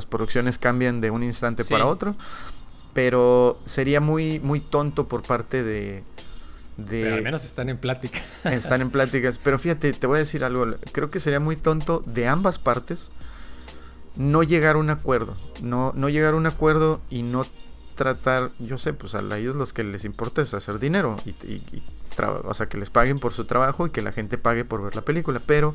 [0.07, 2.15] producciones cambian de un instante para otro.
[2.93, 6.03] Pero sería muy, muy tonto por parte de,
[6.77, 7.03] de...
[7.05, 8.21] Pero al menos están en plática.
[8.45, 9.39] están en pláticas.
[9.39, 10.75] Pero fíjate, te voy a decir algo.
[10.93, 13.09] Creo que sería muy tonto de ambas partes
[14.17, 17.47] no llegar a un acuerdo, no, no llegar a un acuerdo y no
[17.99, 21.61] tratar, yo sé, pues a ellos los que les importa es hacer dinero y,
[22.45, 24.95] o sea, que les paguen por su trabajo y que la gente pague por ver
[24.95, 25.75] la película, pero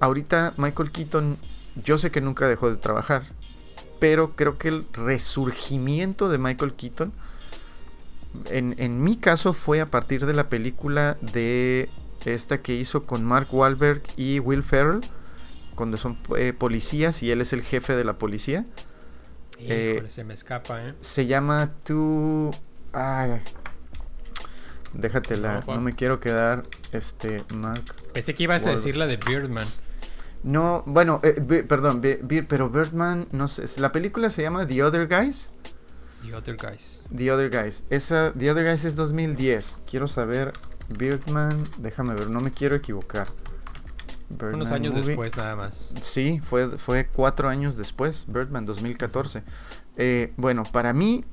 [0.00, 1.36] ahorita Michael Keaton,
[1.84, 3.22] yo sé que nunca dejó de trabajar,
[4.00, 7.12] pero creo que el resurgimiento de Michael Keaton,
[8.46, 11.90] en, en mi caso fue a partir de la película de
[12.24, 15.02] esta que hizo con Mark Wahlberg y Will Ferrell,
[15.74, 18.64] cuando son eh, policías y él es el jefe de la policía.
[19.62, 20.94] Eh, se me escapa, ¿eh?
[21.00, 22.50] Se llama Tu.
[22.92, 23.40] Ay.
[24.92, 26.64] Déjatela, no, me quiero quedar.
[26.92, 27.94] Este, Mark.
[28.12, 29.68] Pensé que ibas a decir la de Birdman.
[30.42, 32.02] No, bueno, eh, perdón,
[32.48, 33.64] pero Birdman, no sé.
[33.80, 35.50] La película se llama The Other Guys.
[36.22, 37.00] The Other Guys.
[37.14, 37.84] The Other Guys.
[37.90, 39.82] Esa, The Other Guys es 2010.
[39.88, 40.52] Quiero saber.
[40.88, 43.28] Birdman, déjame ver, no me quiero equivocar.
[44.52, 45.92] Unos años después nada más.
[46.00, 49.42] Sí, fue, fue cuatro años después, Birdman 2014.
[49.96, 51.24] Eh, bueno, para mí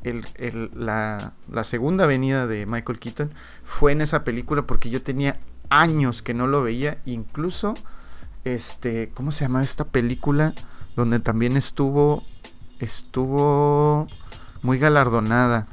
[0.73, 1.33] la,
[1.63, 3.29] segunda venida de Michael Keaton
[3.63, 5.37] fue en esa película porque yo tenía
[5.69, 6.97] años que no lo veía.
[7.05, 7.75] Incluso,
[8.43, 10.53] este, ¿cómo se llama esta película?
[10.95, 12.23] Donde también estuvo,
[12.79, 14.07] estuvo
[14.63, 15.67] muy galardonada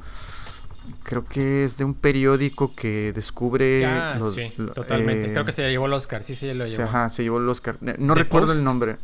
[1.03, 3.85] creo que es de un periódico que descubre.
[3.87, 5.33] Ah, sí, totalmente.
[5.33, 6.85] creo que se llevó el Oscar, sí, sí, lo llevó.
[6.85, 7.79] Ajá, se llevó el Oscar.
[7.99, 8.97] No recuerdo el nombre.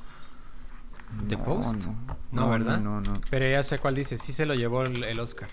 [1.29, 1.85] ¿The Post?
[2.33, 2.79] No, ¿verdad?
[2.79, 3.21] No, no.
[3.31, 5.49] Pero ya sé cuál dice, sí se lo llevó el, Oscar.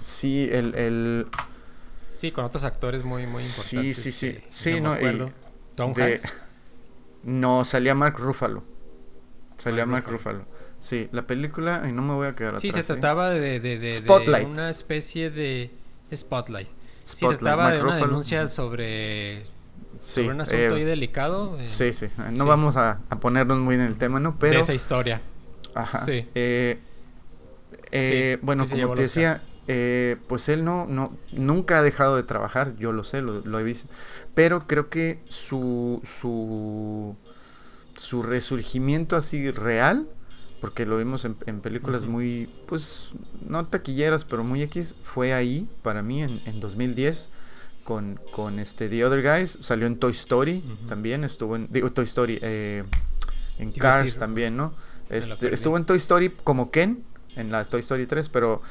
[0.00, 1.26] Sí, el, el,
[2.16, 3.96] Sí, con otros actores muy, muy importantes.
[3.96, 4.38] Sí, sí, sí.
[4.48, 5.26] sí, no, no
[5.76, 6.32] Tom Hanks.
[7.24, 8.62] No, salía Mark Ruffalo.
[9.58, 10.42] Salía Mark, Ruffalo.
[10.84, 12.84] Sí, la película, y no me voy a quedar sí, atrás.
[12.84, 14.46] Sí, se trataba de, de, de, Spotlight.
[14.46, 15.70] una especie de
[16.14, 16.68] Spotlight.
[17.04, 19.46] Sí, se trataba de una denuncia sobre,
[19.98, 21.58] sobre un asunto eh, delicado.
[21.58, 22.08] Eh, sí, sí.
[22.32, 24.36] No vamos a, a, ponernos muy en el tema, ¿no?
[24.38, 24.56] Pero...
[24.56, 25.22] De esa historia.
[25.74, 26.04] Ajá.
[26.04, 26.26] Sí.
[26.34, 26.78] Eh,
[28.42, 29.40] bueno, como te decía,
[30.28, 33.62] pues él no, no, nunca ha dejado de trabajar, yo lo sé, lo, lo he
[33.62, 33.90] visto.
[34.34, 37.16] Pero creo que su, su,
[37.96, 40.06] su resurgimiento así real
[40.64, 43.10] porque lo vimos en, películas muy, pues,
[43.46, 47.28] no taquilleras, pero muy X, fue ahí para mí en, en 2010
[47.84, 52.06] con, con este The Other Guys, salió en Toy Story también, estuvo en, digo, Toy
[52.06, 52.82] Story, eh,
[53.58, 54.72] en Cars también, ¿no?
[55.10, 57.04] Este, estuvo en Toy Story como Ken,
[57.36, 58.62] en la Toy Story 3, pero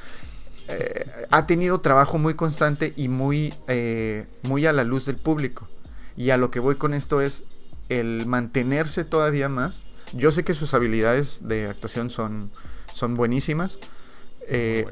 [0.69, 5.69] eh, ha tenido trabajo muy constante y muy, eh, muy a la luz del público.
[6.17, 7.43] Y a lo que voy con esto es
[7.89, 12.51] el mantenerse todavía más yo sé que sus habilidades de actuación son,
[12.91, 13.79] son buenísimas.
[14.47, 14.85] Eh,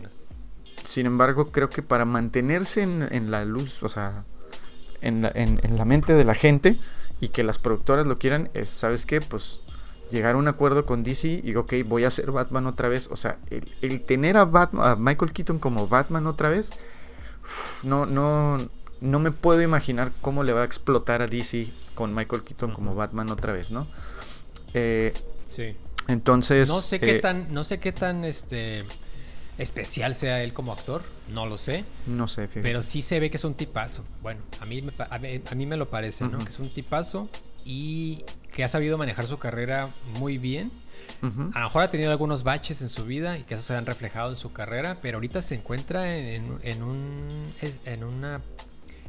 [0.84, 4.24] sin embargo, creo que para mantenerse en, la luz, o sea,
[5.02, 6.78] en la, mente de la gente
[7.20, 9.22] y que las productoras lo quieran, es, ¿sabes qué?
[9.22, 9.62] Pues
[10.10, 13.08] llegar a un acuerdo con DC y, ok, voy a hacer Batman otra vez.
[13.12, 16.72] O sea, el, tener a, a Michael Keaton como Batman otra vez,
[17.84, 18.58] no, no,
[19.02, 22.96] no me puedo imaginar cómo le va a explotar a DC con Michael Keaton como
[22.96, 23.86] Batman otra vez, ¿no?
[24.74, 25.14] Eh,
[25.50, 25.76] sí.
[26.08, 26.68] Entonces.
[26.68, 28.86] No sé qué eh, tan, no sé qué tan este
[29.58, 31.86] especial sea él como actor, no lo sé.
[32.08, 34.04] No sé, Pero sí se ve que es un tipazo.
[34.22, 36.40] Bueno, a mí, a mí, me lo parece, ¿no?
[36.40, 37.30] Que es un tipazo
[37.64, 40.72] y que ha sabido manejar su carrera muy bien.
[41.22, 43.86] A lo mejor ha tenido algunos baches en su vida y que eso se han
[43.86, 46.60] reflejado en su carrera, pero ahorita se encuentra en, un
[47.86, 48.42] en una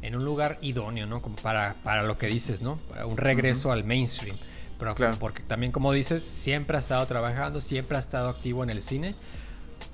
[0.03, 1.23] en un lugar idóneo, ¿no?
[1.23, 2.77] Como para, para lo que dices, ¿no?
[2.89, 4.37] Para un regreso al mainstream.
[4.83, 5.17] Pero claro.
[5.21, 9.15] porque también como dices, siempre ha estado trabajando, siempre ha estado activo en el cine.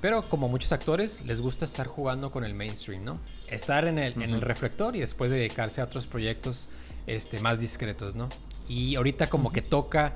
[0.01, 3.21] Pero como muchos actores, les gusta estar jugando con el mainstream, ¿no?
[3.49, 6.71] Estar en el, en el reflector y después dedicarse a otros proyectos
[7.07, 8.31] este, más discretos, ¿no?
[8.67, 10.15] Y ahorita como que toca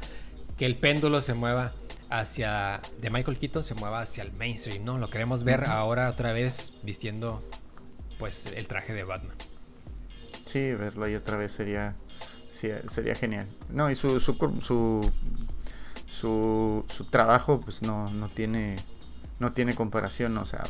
[0.56, 1.72] que el péndulo se mueva
[2.08, 4.96] hacia, de Michael Keaton se mueva hacia el mainstream, ¿no?
[4.96, 7.42] Lo queremos ver ahora otra vez vistiendo,
[8.18, 9.36] pues, el traje de Batman.
[10.46, 11.94] Sí, verlo ahí otra vez sería
[12.88, 13.46] sería genial.
[13.70, 15.12] No, y su, su, su,
[16.88, 18.76] su, trabajo pues no, no tiene
[19.38, 20.62] no tiene comparación, o sea,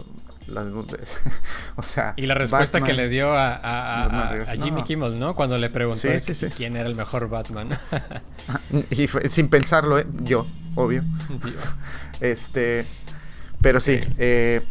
[0.47, 0.67] las,
[1.77, 3.57] o sea, y la respuesta que le dio a,
[4.07, 5.35] a, Jimmy Kimmel, ¿no?
[5.35, 6.09] Cuando le preguntó
[6.57, 7.79] quién era el mejor Batman.
[8.91, 10.07] y sin pensarlo, ¿eh?
[10.23, 11.05] yo, obvio.
[12.21, 12.87] este,
[13.61, 14.63] pero sí, eh,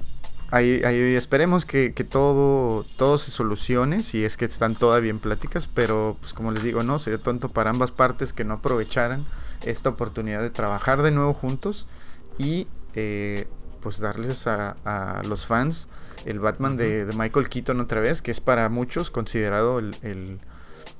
[0.51, 5.67] ahí, ahí esperemos que, todo, todo se solucione, si es que están todavía en pláticas,
[5.67, 9.25] pero pues como les digo, no, sería tonto para ambas partes que no aprovecharan
[9.65, 11.87] esta oportunidad de trabajar de nuevo juntos
[12.37, 13.47] y eh,
[13.81, 15.87] pues darles a, los fans
[16.25, 20.39] el Batman de, Michael Keaton otra vez, que es para muchos considerado el,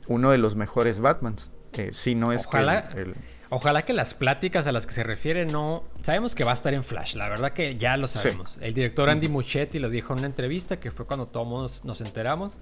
[0.07, 1.51] uno de los mejores Batmans.
[1.73, 3.13] Eh, si no es ojalá, que
[3.53, 5.83] Ojalá que las pláticas a las que se refiere no...
[6.03, 8.57] Sabemos que va a estar en Flash, la verdad que ya lo sabemos.
[8.61, 12.59] El director Andy Muchetti lo dijo en una entrevista que fue cuando todos nos enteramos,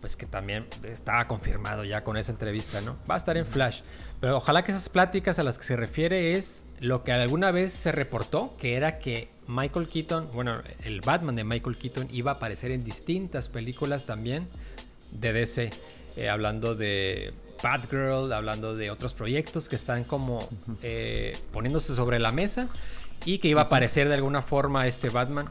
[0.00, 2.96] pues que también estaba confirmado ya con esa entrevista, ¿no?
[3.10, 3.80] Va a estar en Flash.
[4.20, 7.72] Pero ojalá que esas pláticas a las que se refiere es lo que alguna vez
[7.72, 12.34] se reportó, que era que Michael Keaton, bueno, el Batman de Michael Keaton iba a
[12.34, 14.46] aparecer en distintas películas también
[15.10, 15.70] de DC,
[16.16, 20.48] eh, hablando de Batgirl, hablando de otros proyectos que están como
[20.82, 22.68] eh, poniéndose sobre la mesa
[23.24, 25.46] y que iba a aparecer de alguna forma este Batman.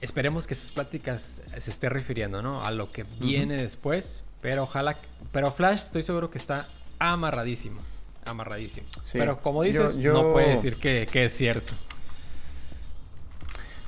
[0.00, 2.64] Esperemos que esas pláticas se esté refiriendo, ¿no?
[2.64, 4.96] A lo que viene después, pero ojalá,
[5.32, 6.66] pero Flash estoy seguro que está
[6.98, 7.80] amarradísimo,
[8.24, 8.86] amarradísimo.
[9.12, 11.74] pero como dices, no puede decir que, es cierto.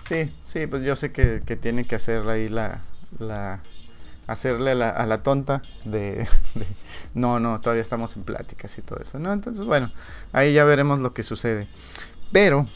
[0.07, 2.83] Sí, sí, pues yo sé que, tiene que hacer ahí la,
[3.19, 3.61] la
[4.27, 6.27] hacerle a la, tonta de,
[7.15, 9.33] no, no, todavía estamos en pláticas y todo eso, ¿no?
[9.33, 9.91] Entonces, bueno,
[10.33, 11.67] ahí ya veremos lo que sucede.
[12.31, 12.67] Pero,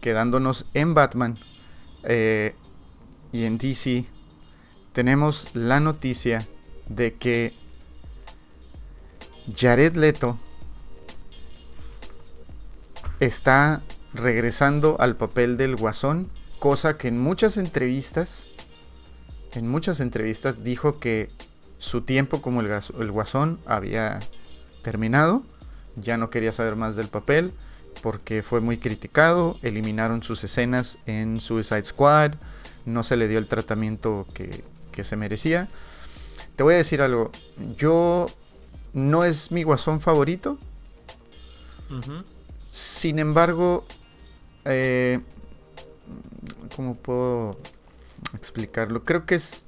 [0.00, 1.36] quedándonos en Batman
[2.04, 2.54] eh,
[3.32, 4.06] y en DC,
[4.92, 6.46] tenemos la noticia
[6.88, 7.54] de que
[9.56, 10.38] Jared Leto
[13.18, 16.28] está regresando al papel del guasón,
[16.58, 18.48] cosa que en muchas entrevistas
[19.54, 21.30] en muchas entrevistas dijo que
[21.82, 24.20] su tiempo como el, guasón había
[24.82, 25.42] terminado,
[25.96, 27.52] ya no quería saber más del papel
[28.02, 32.34] porque fue muy criticado, eliminaron sus escenas en Suicide Squad,
[32.86, 34.62] no se le dio el tratamiento que,
[35.02, 35.68] se merecía.
[36.54, 37.32] Te voy a decir algo,
[37.76, 38.28] yo
[38.92, 40.58] no es mi guasón favorito,
[42.60, 43.84] sin embargo,
[44.64, 45.18] eh,
[46.76, 47.58] ¿cómo puedo
[48.34, 49.02] explicarlo.
[49.02, 49.64] Creo que es.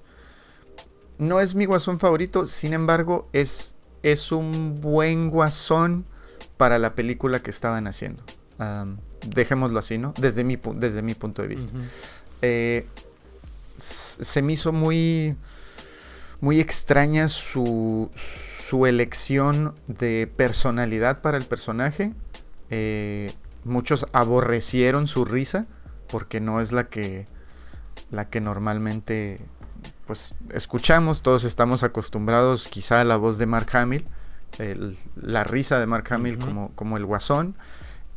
[1.19, 6.05] No es mi guasón favorito, sin embargo, es, es un buen guasón
[6.57, 8.23] para la película que estaban haciendo.
[9.27, 10.15] dejémoslo así, ¿no?
[10.19, 11.73] Desde mi, desde mi punto de vista.
[12.43, 12.87] Eh,
[13.77, 15.37] se me hizo muy.
[16.41, 18.11] Muy extraña su,
[18.69, 22.13] su elección de personalidad para el personaje.
[22.71, 23.33] Eh,
[23.65, 25.67] muchos aborrecieron su risa
[26.09, 27.27] porque no es la que
[28.11, 29.39] la que normalmente
[30.07, 34.05] pues escuchamos, todos estamos acostumbrados quizá a la voz de Mark Hamill,
[35.17, 37.57] la risa de Mark Hamill como, como el guasón,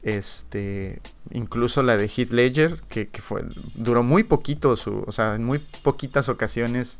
[0.03, 3.43] este, incluso la de Heath Ledger, que, fue,
[3.75, 6.99] duró muy poquito, su, o sea, en muy poquitas ocasiones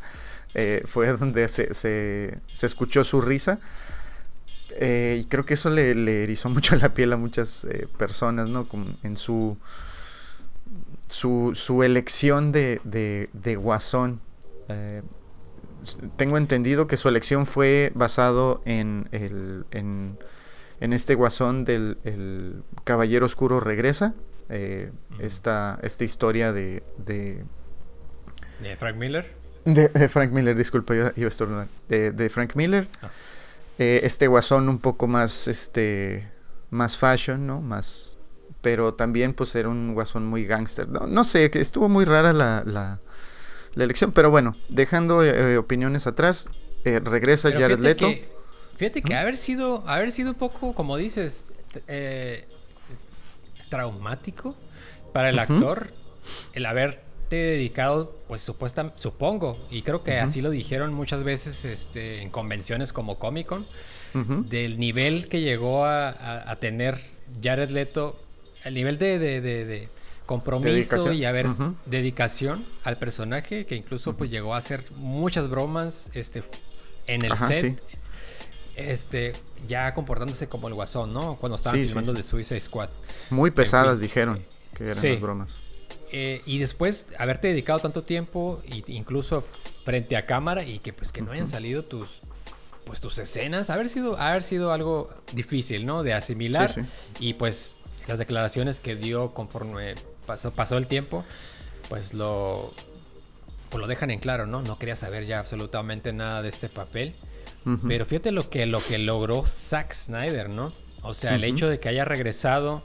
[0.54, 3.60] eh, fue donde se, se, escuchó su risa.
[4.80, 8.50] Eh, y creo que eso le, le, erizó mucho la piel a muchas eh, personas,
[8.50, 8.68] ¿no?
[8.68, 9.58] Como en su
[11.08, 14.20] su, elección de, de, Guasón.
[14.70, 15.01] Eh,
[16.18, 20.18] tengo entendido que su elección fue basado en, el, en,
[20.93, 24.13] este Guasón del Caballero Oscuro Regresa.
[24.49, 27.45] Eh, esta, esta historia de, de...
[28.78, 29.32] Frank Miller?
[29.65, 31.68] De, Frank Miller, disculpa, iba, a estornudar.
[31.89, 32.88] De, Frank Miller.
[33.01, 33.09] Ah.
[33.78, 36.28] Eh, este Guasón un poco más, este,
[36.72, 37.61] más fashion, ¿no?
[37.61, 38.18] Más,
[38.61, 40.89] pero también pues era un guasón muy gángster.
[40.89, 42.99] No, no, sé, estuvo muy rara la, la,
[43.84, 46.49] elección, pero bueno, dejando eh, opiniones atrás,
[46.86, 48.09] eh, regresa Jared Leto.
[48.78, 51.45] fíjate que haber sido, haber sido un poco, como dices,
[51.88, 52.45] eh,
[53.69, 54.55] traumático
[55.13, 55.89] para el actor
[56.53, 62.21] el haberte dedicado, pues supuesta, supongo, y creo que así lo dijeron muchas veces este,
[62.21, 63.65] en convenciones como Comic Con,
[64.49, 66.09] del nivel que llegó a,
[66.49, 66.97] a tener
[67.41, 68.19] Jared Leto
[68.67, 69.88] el nivel de,
[70.28, 71.47] compromiso y haber
[71.88, 76.43] dedicación al personaje que incluso pues llegó a hacer muchas bromas este
[77.07, 77.82] en el set.
[78.75, 79.34] este
[79.67, 82.89] ya comportándose como el guasón no cuando estaban filmando de Suicide Squad.
[83.32, 84.43] Muy pesadas dijeron
[84.75, 85.49] que eran las bromas.
[86.11, 89.43] Eh, y después haberte dedicado tanto tiempo incluso
[89.84, 92.21] frente a cámara y que pues que no hayan salido tus
[92.86, 96.73] pues tus escenas haber sido haber sido algo difícil no de asimilar.
[97.19, 97.75] Y pues
[98.07, 99.95] las declaraciones que dio conforme
[100.28, 101.25] pasó, pasó el tiempo,
[101.89, 102.71] pues lo,
[103.69, 104.61] pues lo dejan en claro, ¿no?
[104.61, 107.15] No quería saber ya absolutamente nada de este papel.
[107.86, 110.71] Pero fíjate lo que, lo que logró Zack Snyder, ¿no?
[111.01, 112.82] O sea, el hecho de que haya regresado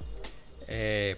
[0.66, 1.14] eh,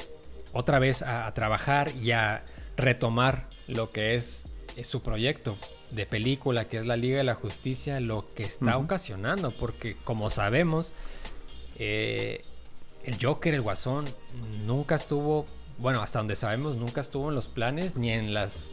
[0.52, 2.44] otra vez a, trabajar y a
[2.76, 4.44] retomar lo que es,
[4.82, 5.56] su proyecto
[5.92, 10.28] de película, que es la Liga de la Justicia, lo que está ocasionando, porque como
[10.30, 10.92] sabemos,
[11.78, 12.44] eh,
[13.04, 14.04] el Joker, el Guasón,
[14.66, 15.46] nunca estuvo,
[15.78, 18.70] bueno, hasta donde sabemos, nunca estuvo en los planes ni en las,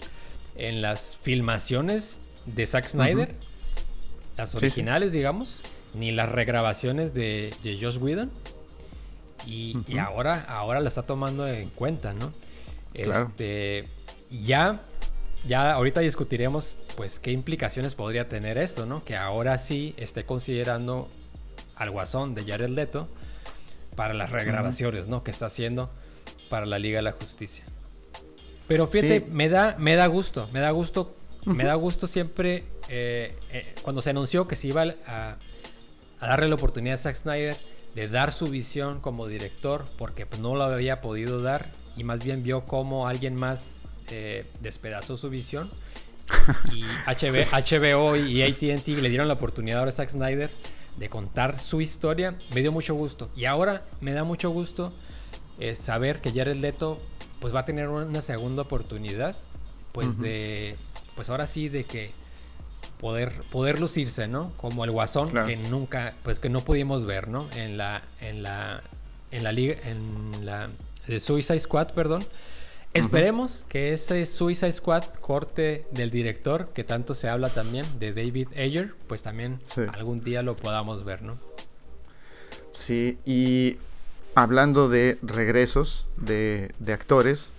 [0.55, 3.33] en las filmaciones de Zack Snyder,
[4.37, 5.61] las originales, digamos,
[5.93, 8.31] ni las regrabaciones de, Josh Whedon.
[9.45, 12.31] Y, ahora, ahora lo está tomando en cuenta, ¿no?
[12.93, 13.87] Este,
[14.29, 14.79] ya,
[15.47, 19.03] ya ahorita discutiremos, pues, qué implicaciones podría tener esto, ¿no?
[19.03, 21.09] Que ahora sí esté considerando
[21.75, 23.09] al guasón de Jared Leto
[23.95, 25.23] para las regrabaciones, ¿no?
[25.23, 25.89] Que está haciendo
[26.51, 27.63] para la Liga de la Justicia.
[28.67, 33.33] Pero fíjate, me, da, me da gusto, me da gusto, me da gusto siempre eh,
[33.51, 35.37] eh, cuando se anunció que se iba a,
[36.19, 37.57] darle la oportunidad a Zack Snyder
[37.95, 41.65] de dar su visión como director, porque pues, no lo había podido dar
[41.97, 43.79] y más bien vio cómo alguien más
[44.09, 45.71] eh, despedazó su visión.
[46.71, 50.49] Y HBO y ATT le dieron la oportunidad ahora a Zack Snyder
[50.97, 52.35] de contar su historia.
[52.53, 53.29] Me dio mucho gusto.
[53.35, 54.93] Y ahora me da mucho gusto
[55.76, 56.99] saber que Jared Leto
[57.39, 59.36] pues va a tener una segunda oportunidad,
[59.93, 60.76] pues de,
[61.16, 62.12] pues ahora sí de que
[62.99, 64.51] poder, poder lucirse, ¿no?
[64.57, 67.47] Como el guasón que nunca, pues que no pudimos ver, ¿no?
[67.55, 68.82] En la, en la,
[69.32, 70.70] en la liga, en la
[71.07, 72.24] de Suicide Squad, perdón.
[72.93, 78.49] Esperemos que ese Suicide Squad corte del director, que tanto se habla también, de David
[78.57, 79.59] Ayer, pues también
[79.93, 81.39] algún día lo podamos ver, ¿no?
[82.74, 83.78] Sí, y
[84.36, 87.53] hablando de regresos de, actores,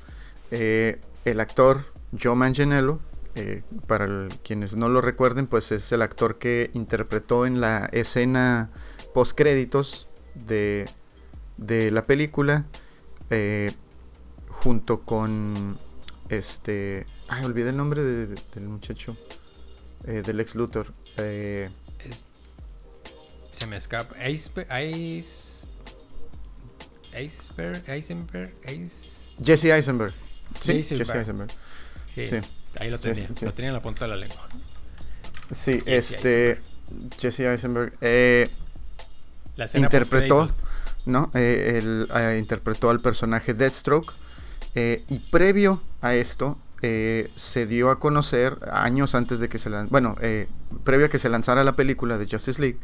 [0.51, 1.81] eh, el actor
[2.21, 3.01] Joe Manganiello,
[3.35, 8.71] eh, para quienes no lo recuerden, pues es el actor que interpretó en la escena
[9.15, 10.89] post créditos de,
[11.57, 12.65] de la película,
[13.31, 13.73] eh,
[14.49, 15.79] junto con
[16.29, 19.17] este, ay, olvidé el nombre del muchacho,
[20.05, 20.93] del ex Luthor.
[21.17, 21.71] se
[23.69, 24.29] me escapa.
[24.29, 24.51] Ice,
[24.85, 25.62] Ice
[27.13, 28.51] Eisenberg, Eisenberg,
[29.43, 30.13] Jesse Eisenberg.
[30.61, 31.51] Sí, Jesse Eisenberg.
[32.15, 32.29] Sí,
[32.79, 34.49] ahí lo tenía, lo tenía en la punta de la lengua.
[35.51, 36.59] Sí, este
[37.19, 38.49] Jesse Eisenberg eh,
[39.75, 40.47] interpretó,
[41.07, 41.31] ¿no?
[41.35, 44.13] Eh, él eh, interpretó al personaje Deathstroke
[44.75, 50.17] y previo a esto se dio a conocer años antes de que se bueno,
[50.83, 52.79] previo a que se lanzara la película de Justice League.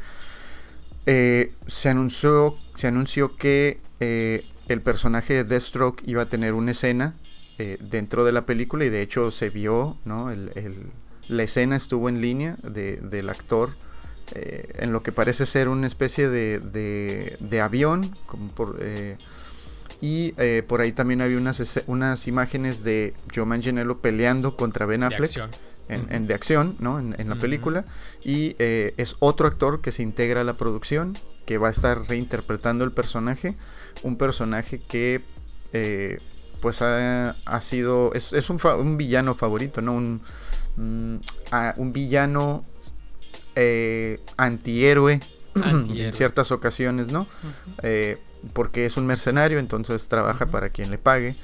[1.67, 7.15] se anunció se anunció que eh, el personaje de Deathstroke iba a tener una escena
[7.59, 10.31] eh, dentro de la película y de hecho se vio, ¿no?
[11.29, 13.71] la escena estuvo en línea del actor
[14.35, 18.79] eh, en lo que parece ser una especie de, avión, como por,
[20.01, 20.33] y
[20.69, 25.49] por ahí también había unas, unas imágenes de Joe Manganiello peleando contra Ben Affleck.
[25.91, 26.99] En, de acción, ¿no?
[26.99, 27.87] En, la película.
[28.23, 32.85] Y es otro actor que se integra a la producción, que va a estar reinterpretando
[32.85, 33.57] el personaje
[34.03, 35.21] un personaje que
[35.73, 36.19] eh,
[36.61, 39.95] pues ha, sido, es, un, villano favorito, ¿no?
[39.95, 40.21] Un,
[40.77, 42.63] un villano
[43.55, 45.21] eh, antihéroe
[45.55, 47.29] en ciertas ocasiones, ¿no?
[47.83, 48.19] Eh,
[48.55, 51.37] porque es un mercenario, entonces trabaja para quien le pague.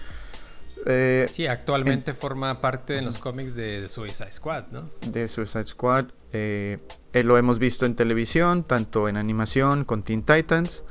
[1.31, 4.89] sí, actualmente forma parte de los cómics de, Suicide Squad, ¿no?
[5.07, 6.07] De Suicide Squad.
[6.33, 10.83] lo hemos visto en televisión, tanto en animación con Teen Titans.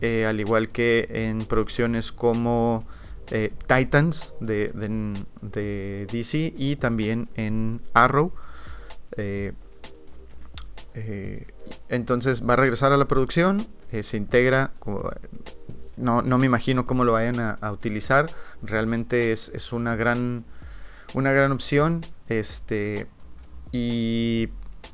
[0.00, 2.86] Eh, al igual que en producciones como
[3.30, 4.70] eh, Titans de,
[6.10, 8.32] DC y también en Arrow.
[9.16, 9.52] Eh,
[11.88, 13.64] entonces va a regresar a la producción,
[14.02, 14.72] se integra,
[15.96, 18.26] no, me imagino cómo lo vayan a, utilizar,
[18.62, 20.44] realmente es, es, una, gran,
[21.14, 22.00] una gran opción.
[22.28, 23.06] Este,
[23.70, 24.48] y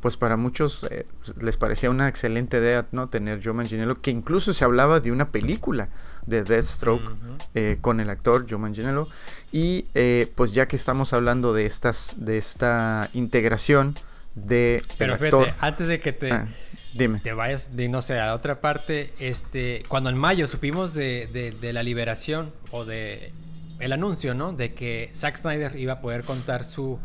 [0.05, 3.07] pues para muchos eh, pues, les parecía una excelente idea, ¿no?
[3.07, 5.89] Tener Joe Manganiello, que incluso se hablaba de una película
[6.27, 7.11] de Deathstroke
[7.55, 9.09] eh, con el actor Joe Manganiello.
[9.51, 13.95] Y eh, pues ya que estamos hablando de estas, de esta integración
[14.35, 16.49] de Pero fíjate, antes de que te, ah,
[16.93, 17.21] dime.
[17.21, 21.55] te vayas de no sé a la otra parte, este, cuando en mayo supimos de,
[21.59, 23.33] de la liberación o de
[23.81, 24.53] el anuncio, ¿no?
[24.53, 26.99] De que Zack Snyder iba a poder contar su,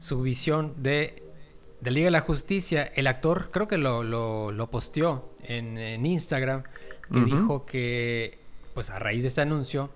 [0.00, 1.22] su visión de
[1.82, 6.62] de Liga de la Justicia, el actor creo que lo, lo, posteó en, Instagram,
[7.12, 8.38] que dijo que,
[8.72, 9.90] pues a raíz de este anuncio,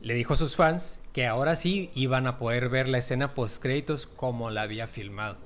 [0.00, 3.62] le dijo a sus fans que ahora sí iban a poder ver la escena post
[3.62, 5.36] créditos como la había filmado.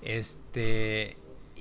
[0.00, 1.14] Este,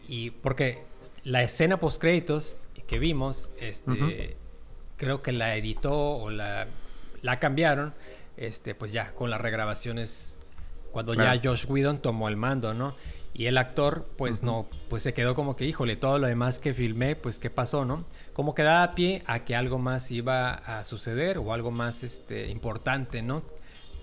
[0.08, 0.82] y porque
[1.26, 2.58] la escena post créditos
[2.88, 4.38] que vimos, este,
[4.96, 6.68] creo que la editó o la,
[7.22, 7.92] la cambiaron,
[8.38, 10.38] este, pues ya con las regrabaciones
[10.96, 12.96] cuando ya Josh Whedon tomó el mando, ¿no?
[13.38, 16.74] Y el actor, pues no, pues se quedó como que, híjole, todo lo demás que
[16.74, 18.06] filmé, pues qué pasó, ¿no?
[18.32, 22.50] Como que daba pie a que algo más iba a suceder o algo más este,
[22.50, 23.44] importante, ¿no?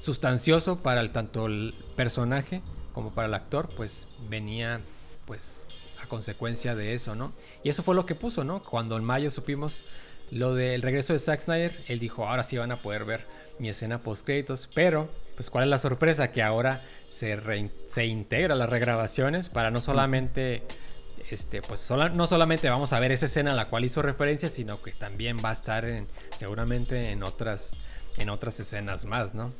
[0.02, 2.60] Sustancioso para el, tanto el personaje
[2.92, 4.82] como para el actor, pues venía,
[5.24, 5.66] pues,
[6.02, 7.32] a consecuencia de eso, ¿no?
[7.64, 8.62] Y eso fue lo que puso, ¿no?
[8.62, 9.80] Cuando en mayo supimos
[10.30, 13.26] lo del regreso de Zack Snyder, él dijo, ahora sí van a poder ver
[13.58, 16.82] mi escena post créditos, pero pues cuál es la sorpresa que ahora
[17.12, 17.38] se,
[17.88, 20.62] se integra las regrabaciones para no solamente
[21.30, 24.80] este pues no solamente vamos a ver esa escena a la cual hizo referencia, sino
[24.80, 27.76] que también va a estar en, seguramente en otras
[28.16, 29.52] en otras escenas más, ¿no?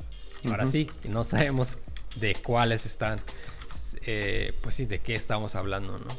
[0.46, 1.78] Ahora sí, no sabemos
[2.16, 3.20] de cuáles están,
[4.06, 6.18] eh, pues sí, de qué estamos hablando, ¿no?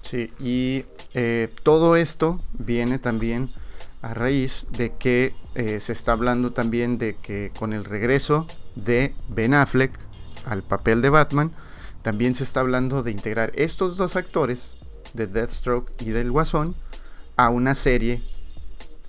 [0.00, 0.84] Sí, y
[1.14, 3.52] eh, todo esto viene también
[4.02, 8.46] a raíz de que eh, se está hablando también de que con el regreso
[8.76, 9.92] de Ben Affleck
[10.46, 11.52] al papel de Batman,
[12.02, 14.74] también se está hablando de integrar estos dos actores,
[15.14, 16.74] de Deathstroke y del Guasón,
[17.36, 18.22] a una serie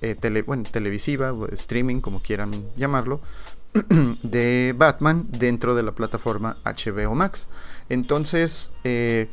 [0.01, 3.19] eh, televisiva, o streaming, como quieran llamarlo,
[4.23, 7.47] de Batman dentro de la plataforma HBO Max.
[7.89, 9.29] Entonces, eh,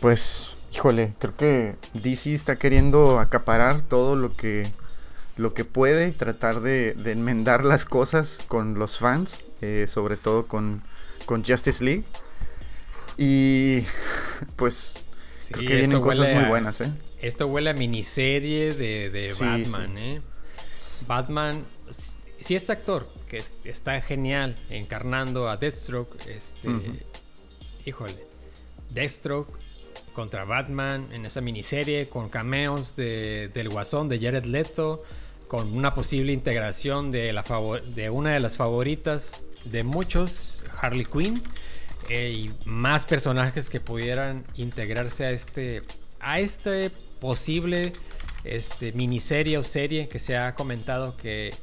[0.00, 4.70] pues híjole, creo que DC está queriendo acaparar todo lo que
[5.36, 10.48] lo que puede y tratar de, enmendar las cosas con los fans, eh, sobre todo
[10.48, 10.82] con,
[11.28, 12.04] con, Justice League.
[13.18, 13.82] Y
[14.56, 15.04] pues
[15.50, 16.92] creo que vienen cosas muy buenas, ¿eh?
[17.20, 20.20] Esto huele a miniserie de, Batman, ¿eh?
[21.06, 21.64] Batman,
[22.40, 26.68] si este actor que está genial encarnando a Deathstroke, este,
[27.84, 28.14] híjole,
[28.90, 29.52] Deathstroke
[30.12, 35.02] contra Batman en esa miniserie con cameos de, del Guasón de Jared Leto,
[35.48, 37.44] con una posible integración de, la
[37.94, 41.42] de una de las favoritas de muchos, Harley Quinn,
[42.08, 45.82] eh, y más personajes que pudieran integrarse a este,
[46.20, 46.90] a este
[47.20, 47.92] posible
[48.44, 51.54] este, miniserie o serie que se ha comentado que,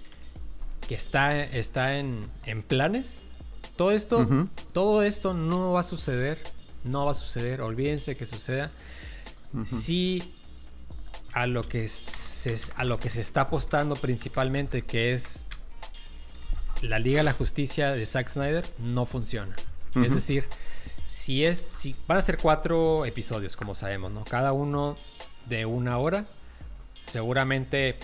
[0.87, 3.21] que está, está en, en planes.
[3.75, 4.25] Todo esto,
[4.71, 6.37] todo esto no va a suceder
[6.85, 8.71] no va a suceder, olvídense que suceda.
[9.65, 10.33] Si
[11.33, 15.44] a lo que se, a lo que se está apostando principalmente, que es
[16.87, 19.55] la Liga de la Justicia de Zack Snyder, no funciona.
[19.95, 20.43] Es decir,
[21.05, 24.25] si es, si van a ser cuatro episodios, como sabemos, ¿no?
[24.25, 24.97] Cada uno
[25.47, 26.25] de una hora,
[27.07, 27.95] seguramente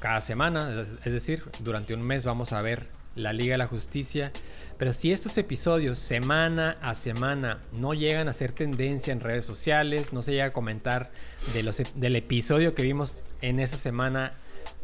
[0.00, 4.32] cada semana, es decir, durante un mes vamos a ver la Liga de la Justicia
[4.78, 10.12] pero si estos episodios semana a semana no llegan a ser tendencia en redes sociales,
[10.12, 11.10] no se llega a comentar
[11.54, 14.32] de los, del episodio que vimos en esa semana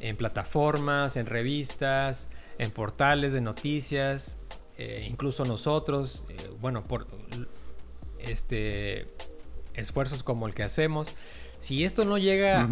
[0.01, 4.37] en plataformas, en revistas, en portales de noticias,
[4.79, 7.07] eh, incluso nosotros, eh, bueno, por
[8.21, 9.07] este
[9.75, 11.15] esfuerzos como el que hacemos,
[11.59, 12.69] si esto no llega,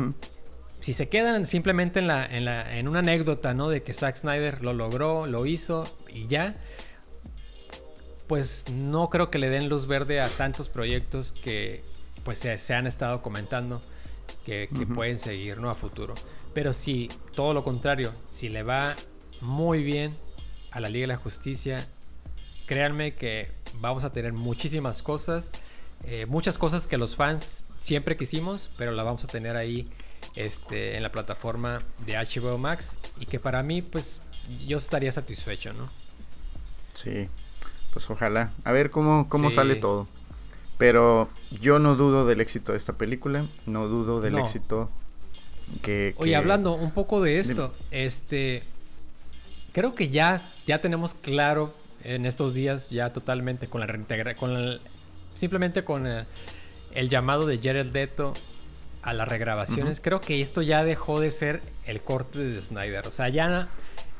[0.80, 3.68] si se quedan simplemente en, la, en, la, en una anécdota, ¿no?
[3.68, 6.54] De que Zack Snyder lo logró, lo hizo y ya,
[8.26, 11.82] pues no creo que le den luz verde a tantos proyectos que
[12.24, 13.82] pues se, han estado comentando
[14.44, 15.70] que, pueden seguir ¿no?
[15.70, 16.14] a futuro.
[16.54, 18.94] Pero si todo lo contrario, si le va
[19.40, 20.14] muy bien
[20.70, 21.86] a la Liga de la Justicia,
[22.66, 25.50] créanme que vamos a tener muchísimas cosas,
[26.04, 29.88] eh, muchas cosas que los fans siempre quisimos, pero la vamos a tener ahí
[30.36, 34.20] este, en la plataforma de HBO Max y que para mí pues
[34.66, 35.88] yo estaría satisfecho, ¿no?
[36.94, 37.28] Sí,
[37.92, 38.52] pues ojalá.
[38.64, 40.06] A ver cómo, cómo sale todo.
[40.78, 41.28] Pero
[41.60, 43.44] yo no dudo del éxito de esta película.
[43.66, 44.90] No dudo del éxito
[45.82, 48.62] que, Oye, hablando un poco de esto, este.
[49.72, 54.80] Creo que ya, ya tenemos claro en estos días, ya totalmente con la reintegra con
[55.34, 58.34] simplemente con el, llamado de Jared Leto
[59.02, 60.00] a las regrabaciones.
[60.00, 63.06] Creo que esto ya dejó de ser el corte de Snyder.
[63.06, 63.68] O sea, ya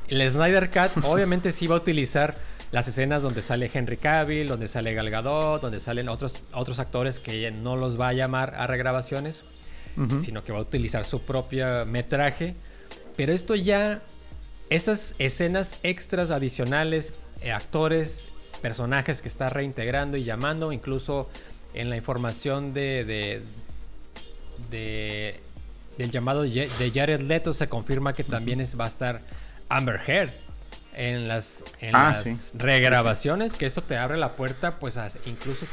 [0.07, 2.35] el Snyder Cut obviamente sí va a utilizar
[2.71, 7.19] las escenas donde sale Henry Cavill, donde sale Gal Gadot, donde salen otros, otros actores
[7.19, 9.43] que no los va a llamar a regrabaciones,
[10.21, 12.55] sino que va a utilizar su propio metraje.
[13.17, 14.01] Pero esto ya,
[14.71, 18.29] esas escenas extras adicionales, eh, actores,
[18.61, 21.29] personajes que está reintegrando y llamando, incluso
[21.73, 23.43] en la información de,
[24.69, 25.39] de,
[25.97, 29.19] del llamado de Jared Leto se confirma que también es, va a estar
[29.67, 30.31] Amber Heard
[30.93, 35.65] en las, en ah, las regrabaciones, que eso te abre la puerta, pues incluso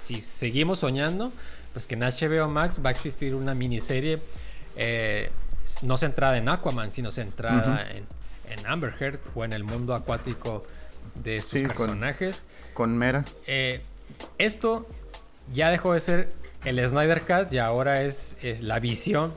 [0.00, 1.32] si, seguimos soñando,
[1.72, 4.20] pues que en HBO Max va a existir una miniserie
[4.74, 5.30] eh,
[5.82, 8.19] no centrada en Aquaman, sino centrada en,
[8.66, 10.64] Amber Heard o en el mundo acuático
[11.22, 12.46] de estos personajes.
[12.74, 13.24] Con, Mera.
[13.46, 13.82] Eh,
[14.38, 14.86] esto
[15.52, 16.28] ya dejó de ser
[16.64, 19.32] el Snyder Cut y ahora es, es la visión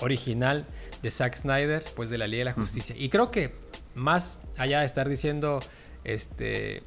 [0.00, 0.66] original
[1.02, 2.94] de Zack Snyder, pues de la Liga de la Justicia.
[2.98, 3.54] Y creo que
[3.94, 5.60] más allá de estar diciendo
[6.04, 6.82] este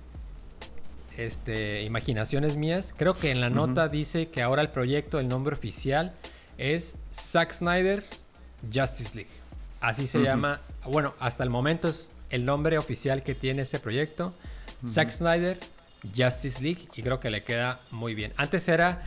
[1.17, 5.53] este imaginaciones mías, creo que en la nota dice que ahora el proyecto, el nombre
[5.53, 6.11] oficial
[6.57, 8.03] es Zack Snyder
[8.73, 9.31] Justice League.
[9.81, 10.59] Así se llama.
[10.85, 14.33] Bueno, hasta el momento es el nombre oficial que tiene este proyecto.
[14.87, 15.59] Zack Snyder,
[16.15, 16.87] Justice League.
[16.95, 18.33] Y creo que le queda muy bien.
[18.37, 19.01] Antes era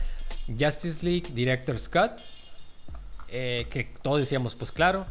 [0.47, 2.11] Justice League Director's Cut.
[3.29, 5.07] Eh, que todos decíamos, pues claro,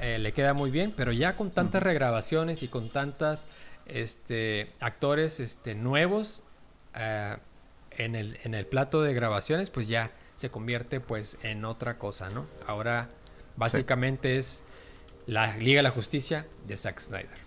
[0.00, 0.92] eh, le queda muy bien.
[0.96, 3.46] Pero ya con tantas regrabaciones y con tantas
[3.86, 6.42] este, actores este, nuevos
[6.94, 7.36] eh,
[7.92, 12.28] en, el, en el plato de grabaciones, pues ya se convierte pues en otra cosa,
[12.30, 12.46] ¿no?
[12.66, 13.08] Ahora
[13.56, 14.62] básicamente es
[15.26, 17.44] la Liga de la Justicia de Zack Snyder.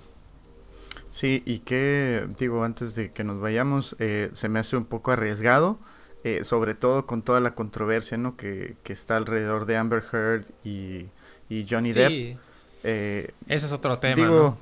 [1.11, 5.11] Sí, y que, digo, antes de que nos vayamos, eh, se me hace un poco
[5.11, 5.79] arriesgado,
[6.23, 8.35] eh, sobre todo con toda la controversia, ¿no?
[8.35, 11.05] Que, que está alrededor de Amber Heard y,
[11.49, 11.99] y Johnny sí.
[11.99, 12.39] Depp.
[12.83, 14.15] Eh, Ese es otro tema.
[14.15, 14.57] Digo, ¿no?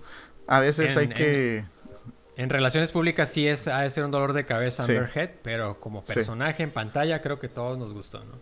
[0.48, 1.58] a veces en, hay que...
[1.58, 1.66] En,
[2.38, 5.20] en, relaciones públicas sí es, ha de ser un dolor de cabeza Amber sí.
[5.20, 6.64] Heard, pero como personaje sí.
[6.64, 8.34] en pantalla creo que todos nos gustó, ¿no?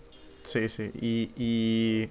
[0.44, 1.30] Sí, sí, y...
[1.38, 2.10] y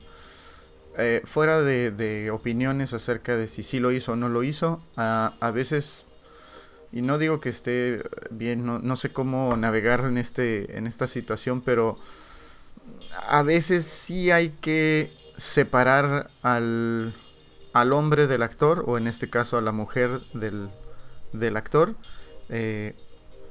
[0.99, 5.32] eh, fuera de, opiniones acerca de si sí lo hizo o no lo hizo, a,
[5.40, 6.07] a veces,
[6.93, 11.07] y no digo que esté bien, no, no, sé cómo navegar en, este, en esta
[11.07, 11.99] situación, pero
[13.28, 17.14] a veces sí hay que separar al,
[17.72, 20.68] al hombre del actor, o en este caso a la mujer del,
[21.32, 21.95] del actor.
[22.49, 22.95] Eh,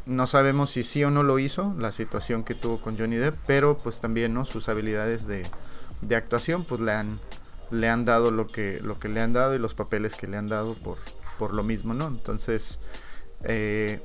[0.06, 3.36] no sabemos si sí o no lo hizo, la situación que tuvo con Johnny Depp,
[3.48, 4.46] pero pues también ¿no?
[4.46, 5.46] sus habilidades de,
[6.02, 7.20] de actuación pues le han
[7.72, 10.38] le han dado lo que lo que le han dado y los papeles que le
[10.38, 10.98] han dado por
[11.38, 12.80] por lo mismo no entonces
[13.44, 14.02] eh,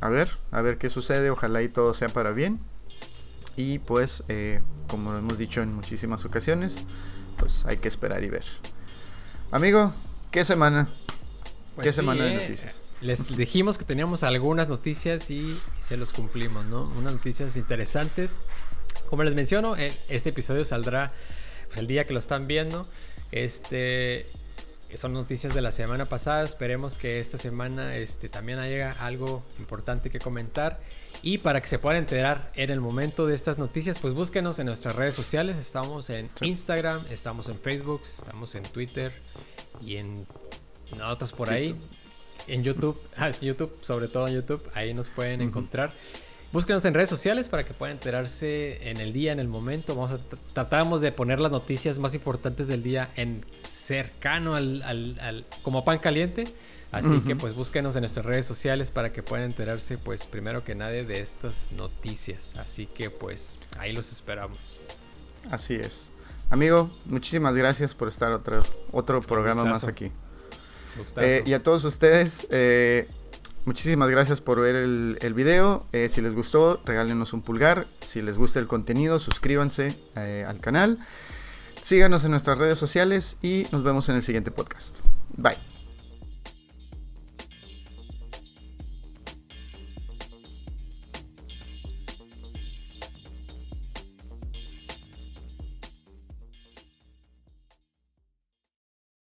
[0.00, 2.58] a ver a ver qué sucede ojalá y todo sea para bien.
[3.56, 6.84] Y pues eh, como hemos dicho en muchísimas ocasiones
[7.38, 8.44] pues hay que esperar y ver.
[9.50, 9.92] Amigo
[10.30, 10.88] qué semana
[11.74, 15.96] pues qué sí, semana de eh, noticias les dijimos que teníamos algunas noticias y se
[15.96, 18.36] los cumplimos no unas noticias interesantes
[19.10, 19.74] como les menciono
[20.08, 21.12] este episodio saldrá
[21.66, 22.86] pues, el día que lo están viendo.
[23.32, 24.26] Este
[24.94, 26.44] son noticias de la semana pasada.
[26.44, 30.78] Esperemos que esta semana este, también haya algo importante que comentar.
[31.22, 34.66] Y para que se puedan enterar en el momento de estas noticias, pues búsquenos en
[34.66, 35.58] nuestras redes sociales.
[35.58, 39.12] Estamos en Instagram, estamos en Facebook, estamos en Twitter
[39.84, 40.24] y en
[41.04, 41.74] otros por ahí.
[42.46, 45.52] En YouTube, ah, YouTube, sobre todo en YouTube, ahí nos pueden uh -huh.
[46.52, 49.94] Búsquenos en redes sociales para que puedan enterarse en el día, en el momento.
[49.94, 50.18] Vamos a
[50.52, 55.84] tratamos de poner las noticias más importantes del día en cercano al, al, al como
[55.84, 56.44] pan caliente.
[56.90, 57.24] Así uh -huh.
[57.24, 61.04] que pues búsquenos en nuestras redes sociales para que puedan enterarse pues primero que nadie
[61.04, 62.56] de estas noticias.
[62.58, 64.80] Así que pues ahí los esperamos.
[65.52, 66.10] Así es.
[66.50, 68.58] Amigo, muchísimas gracias por estar otro,
[68.90, 69.86] otro programa Gustazo.
[69.86, 70.10] más aquí.
[71.18, 73.06] Eh, y a todos ustedes, eh,
[73.66, 75.86] Muchísimas gracias por ver el, video.
[75.92, 77.86] Eh, si les gustó, regálenos un pulgar.
[78.00, 80.98] Si les gusta el contenido, suscríbanse eh, al canal.
[81.82, 84.98] Síganos en nuestras redes sociales y nos vemos en el siguiente podcast.
[85.36, 85.69] Bye.